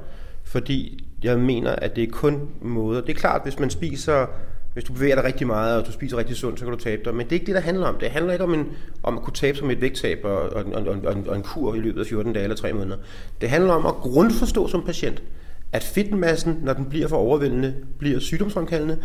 fordi 0.44 1.08
jeg 1.24 1.40
mener, 1.40 1.72
at 1.72 1.96
det 1.96 2.04
er 2.04 2.12
kun 2.12 2.50
måder. 2.62 3.02
Det 3.02 3.10
er 3.10 3.20
klart, 3.20 3.42
hvis 3.44 3.60
man 3.60 3.70
spiser 3.70 4.26
hvis 4.74 4.84
du 4.84 4.94
bevæger 4.94 5.16
dig 5.16 5.24
rigtig 5.24 5.48
meget, 5.48 5.78
og 5.78 5.88
du 5.88 5.92
spiser 5.92 6.18
rigtig 6.18 6.36
sundt, 6.36 6.60
så 6.60 6.66
kan 6.66 6.74
du 6.74 6.80
tabe 6.80 7.02
dig. 7.06 7.16
Men 7.16 7.26
det 7.26 7.32
er 7.32 7.34
ikke 7.34 7.46
det, 7.46 7.56
der 7.56 7.62
handler 7.62 7.88
om. 7.88 7.96
Det 8.00 8.10
handler 8.10 8.32
ikke 8.32 8.44
om, 8.44 8.54
en, 8.54 8.68
om 9.04 9.18
at 9.18 9.24
kunne 9.24 9.34
tabe 9.34 9.58
sig 9.58 9.68
med 9.68 9.76
et 9.76 9.82
vægttab 9.82 10.20
og, 10.24 10.40
og, 10.40 10.66
og, 10.74 10.86
og, 11.06 11.16
og 11.28 11.36
en 11.36 11.44
kur 11.44 11.76
i 11.76 11.80
løbet 11.80 12.00
af 12.00 12.08
14 12.08 12.34
dage 12.34 12.44
eller 12.44 12.56
3 12.56 12.74
måneder. 12.74 12.98
Det 13.42 13.50
handler 13.50 13.74
om 13.74 13.86
at 13.86 13.94
grundforstå 13.94 14.68
som 14.68 14.84
patient, 14.84 15.24
at 15.72 15.84
fedtmassen, 15.84 16.60
når 16.64 16.74
den 16.74 16.86
bliver 16.86 17.08
for 17.08 17.18
overvældende, 17.18 17.76
bliver 18.00 18.20
sygdomsfremkaldende. 18.20 18.98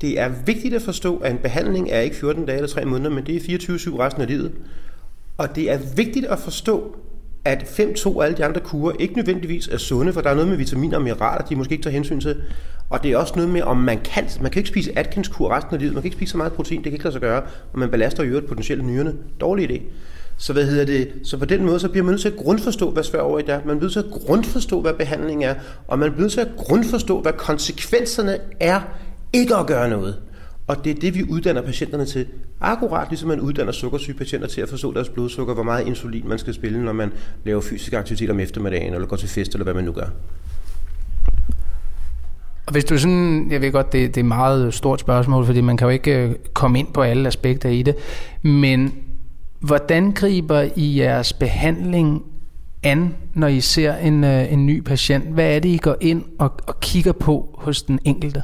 Det 0.00 0.20
er 0.20 0.30
vigtigt 0.46 0.74
at 0.74 0.82
forstå, 0.82 1.16
at 1.16 1.32
en 1.32 1.38
behandling 1.38 1.90
er 1.90 2.00
ikke 2.00 2.16
14 2.16 2.46
dage 2.46 2.56
eller 2.56 2.68
3 2.68 2.84
måneder, 2.84 3.10
men 3.10 3.26
det 3.26 3.36
er 3.36 3.58
24-7 3.58 3.98
resten 3.98 4.22
af 4.22 4.28
livet. 4.28 4.52
Og 5.38 5.56
det 5.56 5.70
er 5.70 5.78
vigtigt 5.96 6.26
at 6.26 6.38
forstå, 6.38 6.96
at 7.44 7.62
5-2 7.62 8.16
og 8.16 8.24
alle 8.24 8.36
de 8.36 8.44
andre 8.44 8.60
kurer 8.60 8.92
ikke 8.98 9.16
nødvendigvis 9.16 9.68
er 9.68 9.76
sunde, 9.76 10.12
for 10.12 10.20
der 10.20 10.30
er 10.30 10.34
noget 10.34 10.48
med 10.48 10.56
vitaminer 10.56 10.96
og 10.96 11.02
mineraler, 11.02 11.44
de 11.44 11.56
måske 11.56 11.72
ikke 11.72 11.84
tager 11.84 11.94
hensyn 11.94 12.20
til. 12.20 12.36
Og 12.90 13.02
det 13.02 13.12
er 13.12 13.16
også 13.16 13.32
noget 13.36 13.50
med, 13.50 13.62
om 13.62 13.76
man 13.76 14.00
kan, 14.00 14.24
man 14.40 14.50
kan 14.50 14.60
ikke 14.60 14.68
spise 14.68 14.98
Atkins-kur 14.98 15.56
resten 15.56 15.74
af 15.74 15.80
livet, 15.80 15.94
man 15.94 16.02
kan 16.02 16.06
ikke 16.06 16.16
spise 16.16 16.30
så 16.30 16.36
meget 16.36 16.52
protein, 16.52 16.76
det 16.76 16.84
kan 16.84 16.92
ikke 16.92 17.04
lade 17.04 17.12
sig 17.12 17.20
gøre, 17.20 17.42
og 17.72 17.78
man 17.78 17.90
belaster 17.90 18.22
jo 18.24 18.28
øvrigt 18.28 18.48
potentielt 18.48 18.84
nyrerne. 18.84 19.14
Dårlig 19.40 19.70
idé. 19.70 19.82
Så 20.38 20.52
hvad 20.52 20.64
hedder 20.64 20.84
det? 20.84 21.12
Så 21.22 21.38
på 21.38 21.44
den 21.44 21.64
måde, 21.64 21.80
så 21.80 21.88
bliver 21.88 22.04
man 22.04 22.12
nødt 22.12 22.20
til 22.20 22.28
at 22.28 22.36
grundforstå, 22.36 22.90
hvad 22.90 23.02
svær 23.02 23.20
over 23.20 23.38
i 23.38 23.42
er. 23.46 23.56
Man 23.56 23.64
bliver 23.64 23.80
nødt 23.80 23.92
til 23.92 23.98
at 23.98 24.10
grundforstå, 24.10 24.80
hvad 24.80 24.94
behandling 24.94 25.44
er, 25.44 25.54
og 25.88 25.98
man 25.98 26.10
bliver 26.10 26.22
nødt 26.22 26.32
til 26.32 26.40
at 26.40 26.48
grundforstå, 26.56 27.20
hvad 27.20 27.32
konsekvenserne 27.32 28.38
er 28.60 28.80
ikke 29.32 29.56
at 29.56 29.66
gøre 29.66 29.90
noget. 29.90 30.16
Og 30.66 30.84
det 30.84 30.96
er 30.96 31.00
det, 31.00 31.14
vi 31.14 31.22
uddanner 31.30 31.62
patienterne 31.62 32.04
til. 32.04 32.26
Akkurat 32.60 33.08
ligesom 33.08 33.28
man 33.28 33.40
uddanner 33.40 33.72
sukkersyge 33.72 34.16
patienter 34.16 34.48
til 34.48 34.60
at 34.60 34.68
forstå 34.68 34.92
deres 34.92 35.08
blodsukker, 35.08 35.54
hvor 35.54 35.62
meget 35.62 35.86
insulin 35.86 36.28
man 36.28 36.38
skal 36.38 36.54
spille, 36.54 36.84
når 36.84 36.92
man 36.92 37.12
laver 37.44 37.60
fysisk 37.60 37.92
aktivitet 37.92 38.30
om 38.30 38.40
eftermiddagen, 38.40 38.94
eller 38.94 39.06
går 39.06 39.16
til 39.16 39.28
fest, 39.28 39.52
eller 39.52 39.64
hvad 39.64 39.74
man 39.74 39.84
nu 39.84 39.92
gør. 39.92 40.06
Og 42.66 42.72
hvis 42.72 42.84
du 42.84 42.98
sådan, 42.98 43.48
jeg 43.50 43.60
ved 43.60 43.72
godt, 43.72 43.92
det, 43.92 44.14
det 44.14 44.16
er 44.16 44.24
et 44.24 44.28
meget 44.28 44.74
stort 44.74 45.00
spørgsmål, 45.00 45.46
fordi 45.46 45.60
man 45.60 45.76
kan 45.76 45.86
jo 45.86 45.90
ikke 45.90 46.18
øh, 46.18 46.34
komme 46.52 46.78
ind 46.78 46.92
på 46.92 47.02
alle 47.02 47.26
aspekter 47.26 47.68
i 47.68 47.82
det, 47.82 47.96
men 48.42 48.94
hvordan 49.60 50.12
griber 50.12 50.68
I 50.76 50.98
jeres 50.98 51.32
behandling 51.32 52.22
an, 52.82 53.14
når 53.34 53.46
I 53.46 53.60
ser 53.60 53.96
en, 53.96 54.24
øh, 54.24 54.52
en 54.52 54.66
ny 54.66 54.80
patient? 54.80 55.24
Hvad 55.24 55.56
er 55.56 55.58
det, 55.58 55.68
I 55.68 55.76
går 55.76 55.96
ind 56.00 56.24
og, 56.38 56.52
og 56.66 56.80
kigger 56.80 57.12
på 57.12 57.58
hos 57.58 57.82
den 57.82 57.98
enkelte? 58.04 58.42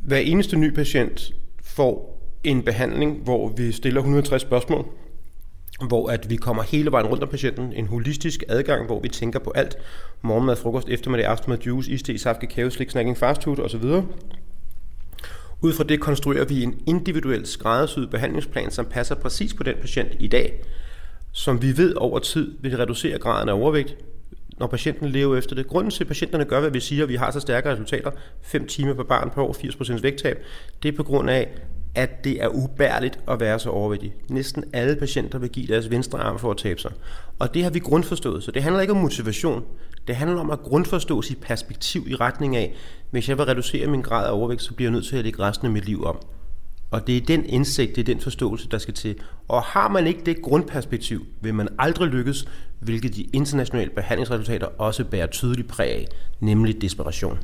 Hver 0.00 0.18
eneste 0.18 0.56
ny 0.56 0.74
patient 0.74 1.32
får 1.62 2.14
en 2.44 2.62
behandling, 2.62 3.16
hvor 3.24 3.52
vi 3.56 3.72
stiller 3.72 4.00
160 4.00 4.42
spørgsmål, 4.42 4.86
hvor 5.80 6.10
at 6.10 6.30
vi 6.30 6.36
kommer 6.36 6.62
hele 6.62 6.92
vejen 6.92 7.06
rundt 7.06 7.22
om 7.22 7.28
patienten. 7.28 7.72
En 7.72 7.86
holistisk 7.86 8.44
adgang, 8.48 8.86
hvor 8.86 9.00
vi 9.00 9.08
tænker 9.08 9.38
på 9.38 9.52
alt. 9.54 9.76
Morgenmad, 10.22 10.56
frokost, 10.56 10.88
eftermiddag, 10.88 11.26
aftenmad, 11.26 11.58
juice, 11.58 11.90
iste, 11.90 12.18
saft, 12.18 12.40
kakao, 12.40 12.70
slik, 12.70 12.90
snacking, 12.90 13.18
fast 13.18 13.44
food 13.44 13.58
osv. 13.58 13.84
Ud 15.60 15.72
fra 15.72 15.84
det 15.84 16.00
konstruerer 16.00 16.44
vi 16.44 16.62
en 16.62 16.80
individuel 16.86 17.46
skræddersyet 17.46 18.10
behandlingsplan, 18.10 18.70
som 18.70 18.86
passer 18.86 19.14
præcis 19.14 19.54
på 19.54 19.62
den 19.62 19.74
patient 19.80 20.08
i 20.18 20.26
dag, 20.26 20.60
som 21.32 21.62
vi 21.62 21.76
ved 21.76 21.94
over 21.94 22.18
tid 22.18 22.54
vil 22.60 22.76
reducere 22.76 23.18
graden 23.18 23.48
af 23.48 23.52
overvægt, 23.52 23.96
når 24.58 24.66
patienten 24.66 25.08
lever 25.08 25.36
efter 25.36 25.54
det. 25.54 25.66
Grunden 25.66 25.90
til, 25.90 26.04
at 26.04 26.08
patienterne 26.08 26.44
gør, 26.44 26.60
hvad 26.60 26.70
vi 26.70 26.80
siger, 26.80 27.02
at 27.02 27.08
vi 27.08 27.16
har 27.16 27.30
så 27.30 27.40
stærke 27.40 27.72
resultater, 27.72 28.10
5 28.42 28.66
timer 28.66 28.94
per 28.94 29.02
barn 29.02 29.30
på 29.30 29.42
over 29.42 29.54
80% 29.54 30.00
vægttab, 30.00 30.44
det 30.82 30.88
er 30.88 30.96
på 30.96 31.02
grund 31.02 31.30
af, 31.30 31.48
at 31.94 32.24
det 32.24 32.42
er 32.42 32.48
ubærligt 32.48 33.18
at 33.28 33.40
være 33.40 33.58
så 33.58 33.70
overvægtig. 33.70 34.14
Næsten 34.28 34.64
alle 34.72 34.96
patienter 34.96 35.38
vil 35.38 35.50
give 35.50 35.66
deres 35.66 35.90
venstre 35.90 36.18
arm 36.18 36.38
for 36.38 36.50
at 36.50 36.56
tabe 36.56 36.80
sig. 36.80 36.92
Og 37.38 37.54
det 37.54 37.62
har 37.62 37.70
vi 37.70 37.78
grundforstået. 37.78 38.42
Så 38.42 38.50
det 38.50 38.62
handler 38.62 38.80
ikke 38.80 38.92
om 38.92 39.00
motivation. 39.00 39.64
Det 40.06 40.16
handler 40.16 40.40
om 40.40 40.50
at 40.50 40.60
grundforstå 40.60 41.22
sit 41.22 41.38
perspektiv 41.40 42.04
i 42.08 42.14
retning 42.14 42.56
af, 42.56 42.74
hvis 43.10 43.28
jeg 43.28 43.38
vil 43.38 43.46
reducere 43.46 43.86
min 43.86 44.02
grad 44.02 44.26
af 44.26 44.32
overvægt, 44.32 44.62
så 44.62 44.74
bliver 44.74 44.90
jeg 44.90 44.92
nødt 44.92 45.06
til 45.06 45.16
at 45.16 45.24
lægge 45.24 45.42
resten 45.42 45.66
af 45.66 45.72
mit 45.72 45.84
liv 45.84 46.04
om. 46.04 46.18
Og 46.90 47.06
det 47.06 47.16
er 47.16 47.20
den 47.20 47.44
indsigt, 47.44 47.96
det 47.96 48.00
er 48.00 48.14
den 48.14 48.20
forståelse, 48.20 48.68
der 48.68 48.78
skal 48.78 48.94
til. 48.94 49.16
Og 49.48 49.62
har 49.62 49.88
man 49.88 50.06
ikke 50.06 50.20
det 50.26 50.42
grundperspektiv, 50.42 51.26
vil 51.40 51.54
man 51.54 51.68
aldrig 51.78 52.08
lykkes, 52.08 52.48
hvilket 52.80 53.16
de 53.16 53.22
internationale 53.22 53.90
behandlingsresultater 53.90 54.66
også 54.78 55.04
bærer 55.04 55.26
tydeligt 55.26 55.68
præg 55.68 55.90
af, 55.90 56.06
nemlig 56.40 56.82
desperation. 56.82 57.38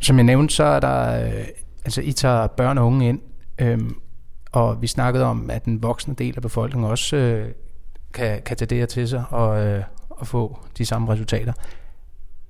Som 0.00 0.16
jeg 0.16 0.24
nævnte, 0.24 0.54
så 0.54 0.64
er 0.64 0.80
der, 0.80 1.26
øh, 1.26 1.44
altså 1.86 2.00
I 2.00 2.12
tager 2.12 2.46
børn 2.46 2.78
og 2.78 2.86
unge 2.86 3.08
ind, 3.08 3.20
øhm, 3.58 3.96
og 4.52 4.82
vi 4.82 4.86
snakkede 4.86 5.24
om, 5.24 5.50
at 5.50 5.64
den 5.64 5.82
voksne 5.82 6.14
del 6.14 6.32
af 6.36 6.42
befolkningen 6.42 6.90
også 6.90 7.16
øh, 7.16 7.52
kan, 8.14 8.42
kan 8.42 8.56
tage 8.56 8.68
det 8.68 8.78
her 8.78 8.86
til 8.86 9.08
sig 9.08 9.24
og, 9.30 9.66
øh, 9.66 9.82
og 10.10 10.26
få 10.26 10.58
de 10.78 10.84
samme 10.84 11.12
resultater. 11.12 11.52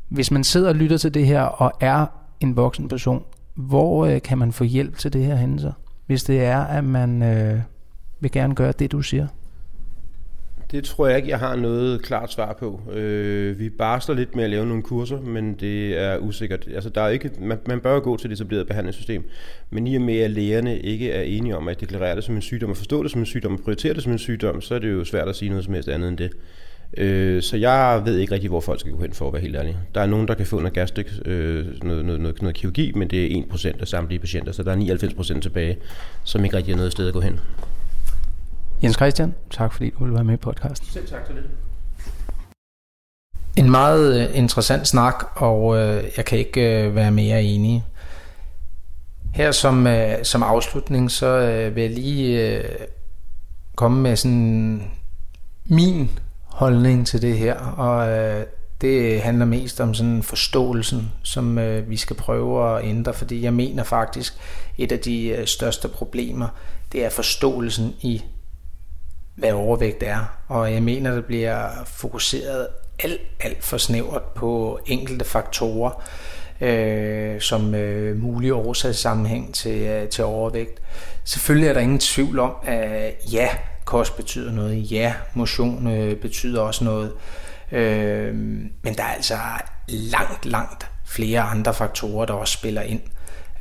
Hvis 0.09 0.31
man 0.31 0.45
sidder 0.45 0.69
og 0.69 0.75
lytter 0.75 0.97
til 0.97 1.15
det 1.15 1.27
her 1.27 1.43
og 1.43 1.73
er 1.81 2.07
en 2.41 2.57
voksen 2.57 2.89
person, 2.89 3.25
hvor 3.55 4.07
øh, 4.07 4.23
kan 4.23 4.39
man 4.39 4.53
få 4.53 4.65
hjælp 4.65 4.99
til 4.99 5.13
det 5.13 5.25
her 5.25 5.37
hændelser, 5.37 5.73
hvis 6.07 6.25
det 6.25 6.45
er, 6.45 6.61
at 6.61 6.85
man 6.85 7.23
øh, 7.23 7.61
vil 8.21 8.31
gerne 8.31 8.55
gøre 8.55 8.73
det, 8.73 8.93
du 8.93 9.03
siger? 9.03 9.27
Det 10.71 10.85
tror 10.85 11.07
jeg 11.07 11.17
ikke, 11.17 11.29
jeg 11.29 11.39
har 11.39 11.57
noget 11.57 12.03
klart 12.03 12.33
svar 12.33 12.57
på. 12.61 12.81
Øh, 12.93 13.59
vi 13.59 13.69
barsler 13.69 14.15
lidt 14.15 14.37
med 14.37 14.45
at 14.45 14.51
lave 14.51 14.67
nogle 14.67 14.83
kurser, 14.83 15.21
men 15.21 15.55
det 15.55 15.99
er 15.99 16.19
usikkert. 16.19 16.69
Altså, 16.75 16.91
der 16.91 17.01
er 17.01 17.09
ikke, 17.09 17.31
man, 17.41 17.59
man 17.67 17.81
bør 17.81 18.01
gå 18.01 18.17
til 18.17 18.31
det 18.31 18.37
etablerede 18.37 18.65
behandlingssystem, 18.65 19.29
men 19.71 19.87
i 19.87 19.97
og 19.97 20.03
med, 20.03 20.19
at 20.19 20.31
lægerne 20.31 20.79
ikke 20.79 21.11
er 21.11 21.23
enige 21.23 21.57
om 21.57 21.69
at 21.69 21.81
deklarere 21.81 22.17
det 22.17 22.25
som 22.25 22.35
en 22.35 22.43
sygdom 22.43 22.71
og 22.71 22.77
forstå 22.77 23.03
det 23.03 23.11
som 23.11 23.21
en 23.21 23.27
sygdom 23.27 23.55
og 23.55 23.61
prioritere 23.61 23.95
det 23.95 24.03
som 24.03 24.13
en 24.13 24.19
sygdom, 24.19 24.61
så 24.61 24.75
er 24.75 24.79
det 24.79 24.93
jo 24.93 25.05
svært 25.05 25.29
at 25.29 25.37
sige 25.37 25.49
noget 25.49 25.65
som 25.65 25.75
helst 25.75 25.89
andet 25.89 26.09
end 26.09 26.19
det. 26.19 26.31
Øh, 26.97 27.43
så 27.43 27.57
jeg 27.57 28.03
ved 28.05 28.19
ikke 28.19 28.35
rigtig, 28.35 28.51
hvor 28.51 28.61
folk 28.61 28.81
skal 28.81 28.93
gå 28.93 29.01
hen 29.01 29.13
for 29.13 29.27
at 29.27 29.33
være 29.33 29.43
helt 29.43 29.57
ærlig. 29.57 29.77
Der 29.95 30.01
er 30.01 30.07
nogen, 30.07 30.29
der 30.29 30.35
kan 30.35 30.47
få 30.47 30.57
noget 30.57 30.73
gastrik, 30.73 31.07
øh, 31.25 31.67
noget, 31.83 32.05
noget, 32.05 32.21
noget, 32.21 32.43
noget 32.43 32.57
kirurgi, 32.57 32.93
men 32.93 33.09
det 33.09 33.39
er 33.39 33.43
1% 33.43 33.81
af 33.81 33.89
samtlige 33.89 34.19
patienter, 34.19 34.53
så 34.53 34.63
der 34.63 34.73
er 34.73 34.97
99% 35.37 35.41
tilbage, 35.41 35.77
som 36.25 36.45
ikke 36.45 36.57
rigtig 36.57 36.75
har 36.75 36.77
noget 36.77 36.93
sted 36.93 37.09
at 37.09 37.15
gå 37.15 37.21
hen. 37.21 37.41
Jens 38.83 38.97
Christian, 38.97 39.35
tak 39.51 39.73
fordi 39.73 39.91
du 39.91 39.99
ville 39.99 40.15
være 40.15 40.25
med 40.25 40.35
i 40.35 40.37
podcasten. 40.37 40.89
Selv 40.89 41.09
tak 41.09 41.27
til 41.27 41.35
det. 41.37 41.45
En 43.57 43.71
meget 43.71 44.29
øh, 44.29 44.39
interessant 44.39 44.89
snak, 44.89 45.25
og 45.35 45.77
øh, 45.77 46.05
jeg 46.17 46.25
kan 46.25 46.39
ikke 46.39 46.87
øh, 46.87 46.95
være 46.95 47.11
mere 47.11 47.43
enig. 47.43 47.85
Her 49.35 49.53
som, 49.53 49.87
øh, 49.87 50.25
som 50.25 50.43
afslutning, 50.43 51.11
så 51.11 51.27
øh, 51.27 51.77
vil 51.77 51.83
jeg 51.83 51.93
lige 51.93 52.57
øh, 52.57 52.65
komme 53.77 54.03
med 54.03 54.17
sådan 54.17 54.91
min 55.65 56.11
holdning 56.45 57.07
til 57.07 57.23
det 57.23 57.39
her, 57.39 57.55
og 57.55 58.09
øh, 58.09 58.45
det 58.81 59.21
handler 59.21 59.45
mest 59.45 59.81
om 59.81 59.95
sådan 59.95 60.23
forståelsen, 60.23 61.13
som 61.23 61.59
øh, 61.59 61.91
vi 61.91 61.97
skal 61.97 62.17
prøve 62.17 62.77
at 62.77 62.85
ændre, 62.85 63.15
fordi 63.15 63.43
jeg 63.43 63.55
mener 63.55 63.85
faktisk, 63.85 64.35
et 64.79 64.93
af 64.93 64.99
de 64.99 65.43
største 65.47 65.89
problemer, 65.89 66.49
det 66.93 67.05
er 67.05 67.11
forståelsen 67.11 67.95
i, 68.01 68.25
hvad 69.37 69.53
overvægt 69.53 70.03
er. 70.03 70.39
Og 70.49 70.73
jeg 70.73 70.83
mener, 70.83 71.15
det 71.15 71.25
bliver 71.25 71.69
fokuseret 71.85 72.69
alt, 72.99 73.21
alt 73.41 73.65
for 73.65 73.79
snævert 73.79 74.23
på 74.23 74.81
enkelte 74.87 75.25
faktorer, 75.25 76.03
øh, 76.61 77.41
som 77.41 77.75
øh, 77.75 78.17
mulig 78.17 78.53
årsagssammenhæng 78.53 79.55
til, 79.55 79.81
øh, 79.81 80.09
til 80.09 80.25
overvægt. 80.25 80.81
Selvfølgelig 81.25 81.69
er 81.69 81.73
der 81.73 81.81
ingen 81.81 81.99
tvivl 81.99 82.39
om, 82.39 82.53
at 82.65 83.07
øh, 83.07 83.35
ja, 83.35 83.49
kost 83.85 84.17
betyder 84.17 84.53
noget. 84.53 84.93
Ja, 84.93 85.15
motion 85.35 85.87
øh, 85.87 86.17
betyder 86.17 86.61
også 86.61 86.85
noget. 86.85 87.13
Øh, 87.73 88.35
men 88.83 88.95
der 88.97 89.03
er 89.03 89.15
altså 89.15 89.35
langt, 89.89 90.47
langt 90.47 90.91
flere 91.07 91.41
andre 91.41 91.75
faktorer, 91.75 92.27
der 92.27 92.35
også 92.35 92.53
spiller 92.53 92.83
ind. 92.83 93.01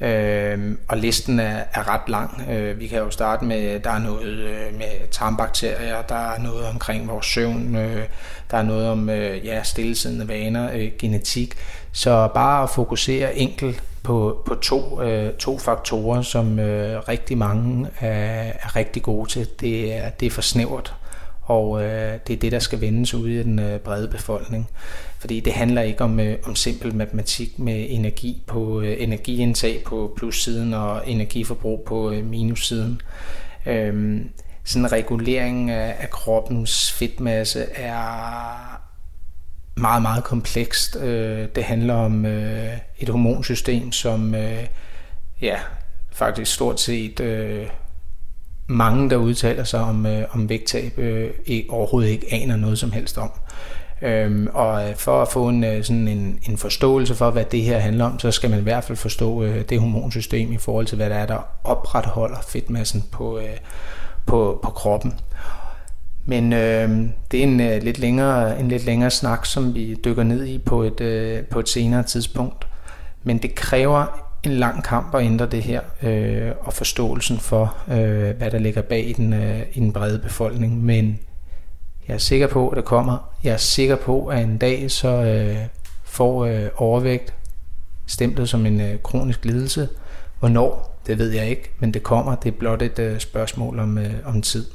Øh, 0.02 0.78
og 0.88 0.98
listen 0.98 1.40
er, 1.40 1.64
er 1.74 1.94
ret 1.94 2.10
lang. 2.10 2.42
Øh, 2.50 2.80
vi 2.80 2.88
kan 2.88 3.00
jo 3.00 3.10
starte 3.10 3.46
med, 3.46 3.80
der 3.80 3.90
er 3.92 4.00
noget 4.00 4.28
øh, 4.28 4.74
med 4.78 5.10
tarmbakterier, 5.12 6.02
der 6.02 6.16
er 6.16 6.40
noget 6.40 6.68
omkring 6.68 7.08
vores 7.08 7.26
søvn, 7.26 7.76
øh, 7.76 8.04
der 8.52 8.58
er 8.58 8.64
noget 8.64 8.90
om 8.90 9.10
øh, 9.10 9.46
ja, 9.46 9.64
stillesiddende 9.64 10.28
vaner, 10.28 10.70
øh, 10.74 10.92
genetik. 11.00 11.56
Så 11.92 12.30
bare 12.34 12.64
at 12.64 12.70
fokusere 12.70 13.36
enkelt 13.38 13.84
på, 14.04 14.44
på 14.46 14.56
to, 14.56 15.02
øh, 15.02 15.34
to 15.34 15.60
faktorer, 15.60 16.22
som 16.22 16.60
øh, 16.60 17.00
rigtig 17.00 17.38
mange 17.38 17.88
er, 18.00 18.52
er 18.64 18.76
rigtig 18.76 19.04
gode 19.04 19.30
til. 19.30 19.48
Det 19.60 19.96
er, 19.98 20.10
det 20.10 20.26
er 20.26 20.32
for 20.32 20.42
snævert, 20.42 20.96
og 21.46 21.84
øh, 21.84 22.20
det 22.28 22.34
er 22.34 22.38
det, 22.38 22.52
der 22.52 22.60
skal 22.60 22.82
vendes 22.82 23.14
ud 23.14 23.30
i 23.30 23.44
den 23.44 23.60
øh, 23.60 23.80
brede 23.80 24.08
befolkning. 24.08 24.70
Fordi 25.20 25.40
det 25.40 25.54
handler 25.54 25.82
ikke 25.82 26.04
om, 26.04 26.20
øh, 26.20 26.38
om 26.44 26.56
simpel 26.56 26.96
matematik 26.96 27.60
med 27.60 27.86
energi 27.90 28.44
på 28.48 28.82
øh, 28.82 28.96
energiindtag 29.00 29.84
på 29.86 30.14
plussiden 30.18 30.74
og 30.74 31.10
energiforbrug 31.10 31.84
på 31.86 32.12
øh, 32.12 32.26
minussiden. 32.26 33.02
Øh, 33.66 34.22
sådan 34.64 34.86
en 34.86 34.92
regulering 34.92 35.72
af, 35.72 35.96
af 36.00 36.10
kroppens 36.10 36.92
fedtmasse 36.92 37.64
er 37.76 38.82
meget, 39.78 40.02
meget 40.02 40.24
komplekst. 40.24 40.96
Øh, 40.96 41.48
det 41.56 41.64
handler 41.64 41.94
om 41.94 42.26
øh, 42.26 42.78
et 43.00 43.10
hormonsystem, 43.10 43.92
som 43.92 44.36
øh, 44.36 44.66
ja, 45.42 45.58
faktisk 46.12 46.54
stort 46.54 46.80
set 46.80 47.20
øh, 47.20 47.68
mange, 48.68 49.10
der 49.10 49.16
udtaler 49.16 49.64
sig 49.64 49.82
om, 49.82 50.06
øh, 50.06 50.24
om 50.32 50.50
vægttab, 50.50 50.98
øh, 51.00 51.30
overhovedet 51.70 52.10
ikke 52.10 52.28
aner 52.32 52.56
noget 52.56 52.80
som 52.80 52.92
helst 52.92 53.18
om. 53.18 53.32
Øhm, 54.02 54.48
og 54.54 54.90
øh, 54.90 54.96
for 54.96 55.22
at 55.22 55.28
få 55.28 55.50
en, 55.50 55.64
øh, 55.64 55.84
sådan 55.84 56.08
en, 56.08 56.40
en 56.50 56.58
forståelse 56.58 57.16
for, 57.16 57.32
hvad 57.32 57.46
det 57.46 57.62
her 57.62 57.80
handler 57.80 58.06
om, 58.06 58.20
så 58.20 58.32
skal 58.32 58.50
man 58.50 58.60
i 58.60 58.64
hvert 58.64 58.84
fald 58.84 58.98
forstå 58.98 59.44
øh, 59.44 59.70
det 59.70 59.80
hormonsystem 59.80 60.52
i 60.52 60.58
forhold 60.58 60.86
til, 60.86 60.96
hvad 60.96 61.10
der 61.10 61.16
er, 61.16 61.26
der 61.26 61.48
opretholder 61.64 62.38
fedtmassen 62.48 63.04
på, 63.12 63.40
øh, 63.40 63.58
på, 64.26 64.60
på 64.64 64.70
kroppen. 64.70 65.14
Men 66.26 66.54
øh, 66.54 66.90
det 67.32 67.40
er 67.40 67.44
en, 67.44 67.60
øh, 67.60 67.84
lidt 67.84 68.00
længere, 68.00 68.60
en 68.60 68.68
lidt 68.68 68.86
længere 68.86 69.12
snak, 69.12 69.46
som 69.46 69.76
vi 69.76 69.96
dykker 70.06 70.24
ned 70.24 70.46
i 70.46 70.58
på 70.58 70.84
et, 70.84 71.02
øh, 71.02 71.44
på 71.44 71.60
et 71.60 71.70
senere 71.70 72.04
tidspunkt. 72.04 72.68
Men 73.24 73.38
det 73.38 73.56
kræver 73.56 74.25
en 74.46 74.58
lang 74.58 74.84
kamp 74.84 75.16
at 75.16 75.24
ændre 75.24 75.46
det 75.46 75.64
her, 75.64 75.82
øh, 76.04 76.52
og 76.62 76.74
forståelsen 76.74 77.40
for, 77.40 77.78
øh, 77.88 78.38
hvad 78.38 78.52
der 78.52 78.60
ligger 78.60 78.82
bag 78.82 79.10
i 79.10 79.14
den, 79.14 79.34
øh, 79.34 79.62
i 79.74 79.80
den 79.80 79.94
brede 79.94 80.20
befolkning. 80.20 80.84
Men 80.84 81.20
jeg 82.08 82.14
er 82.14 82.18
sikker 82.18 82.48
på, 82.48 82.70
at 82.70 82.78
det 82.78 82.86
kommer. 82.86 83.34
Jeg 83.44 83.54
er 83.54 83.58
sikker 83.58 83.96
på, 83.96 84.28
at 84.28 84.44
en 84.44 84.58
dag 84.58 84.92
så 84.92 85.08
øh, 85.08 85.58
får 86.04 86.46
øh, 86.46 86.68
overvægt 86.76 87.34
stemplet 88.08 88.50
som 88.50 88.66
en 88.66 88.82
øh, 88.82 89.00
kronisk 89.04 89.46
lidelse. 89.46 89.90
Hvornår, 90.40 91.00
det 91.08 91.18
ved 91.18 91.32
jeg 91.32 91.50
ikke, 91.50 91.72
men 91.80 91.94
det 91.94 92.04
kommer. 92.04 92.36
Det 92.36 92.54
er 92.54 92.58
blot 92.60 92.82
et 92.82 93.00
øh, 93.00 93.20
spørgsmål 93.20 93.80
om, 93.80 93.98
øh, 93.98 94.14
om 94.26 94.42
tid. 94.42 94.66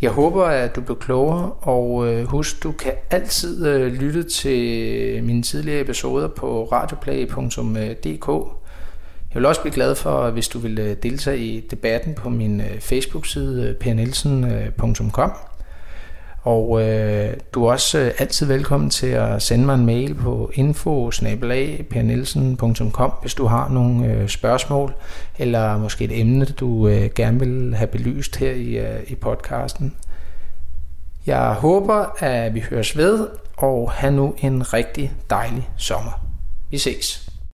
Jeg 0.00 0.10
håber, 0.10 0.44
at 0.44 0.76
du 0.76 0.80
blev 0.80 0.98
klogere, 0.98 1.52
og 1.52 2.08
øh, 2.08 2.24
husk, 2.24 2.62
du 2.62 2.72
kan 2.72 2.92
altid 3.10 3.66
øh, 3.66 3.92
lytte 3.92 4.22
til 4.22 5.24
mine 5.24 5.42
tidligere 5.42 5.80
episoder 5.80 6.28
på 6.28 6.64
radioplay.dk. 6.72 8.28
Jeg 9.34 9.40
vil 9.40 9.46
også 9.46 9.60
blive 9.60 9.74
glad 9.74 9.94
for, 9.94 10.30
hvis 10.30 10.48
du 10.48 10.58
vil 10.58 10.78
øh, 10.78 10.96
deltage 11.02 11.38
i 11.38 11.60
debatten 11.70 12.14
på 12.14 12.28
min 12.28 12.60
øh, 12.60 12.80
Facebook-side 12.80 13.68
øh, 13.68 13.74
pernelsen.com. 13.74 15.32
Og 16.46 16.82
øh, 16.82 17.34
du 17.52 17.64
er 17.64 17.72
også 17.72 17.98
øh, 17.98 18.12
altid 18.18 18.46
velkommen 18.46 18.90
til 18.90 19.06
at 19.06 19.42
sende 19.42 19.66
mig 19.66 19.74
en 19.74 19.86
mail 19.86 20.14
på 20.14 20.50
info 20.54 21.10
hvis 23.20 23.34
du 23.34 23.46
har 23.46 23.68
nogle 23.68 24.06
øh, 24.06 24.28
spørgsmål, 24.28 24.94
eller 25.38 25.78
måske 25.78 26.04
et 26.04 26.20
emne, 26.20 26.44
du 26.44 26.88
øh, 26.88 27.10
gerne 27.14 27.38
vil 27.38 27.74
have 27.74 27.86
belyst 27.86 28.36
her 28.36 28.50
i, 28.50 28.76
øh, 28.76 29.00
i 29.06 29.14
podcasten. 29.14 29.94
Jeg 31.26 31.52
håber, 31.52 32.24
at 32.24 32.54
vi 32.54 32.64
høres 32.70 32.96
ved, 32.96 33.28
og 33.56 33.90
have 33.90 34.12
nu 34.12 34.34
en 34.38 34.72
rigtig 34.72 35.12
dejlig 35.30 35.68
sommer. 35.76 36.26
Vi 36.70 36.78
ses. 36.78 37.25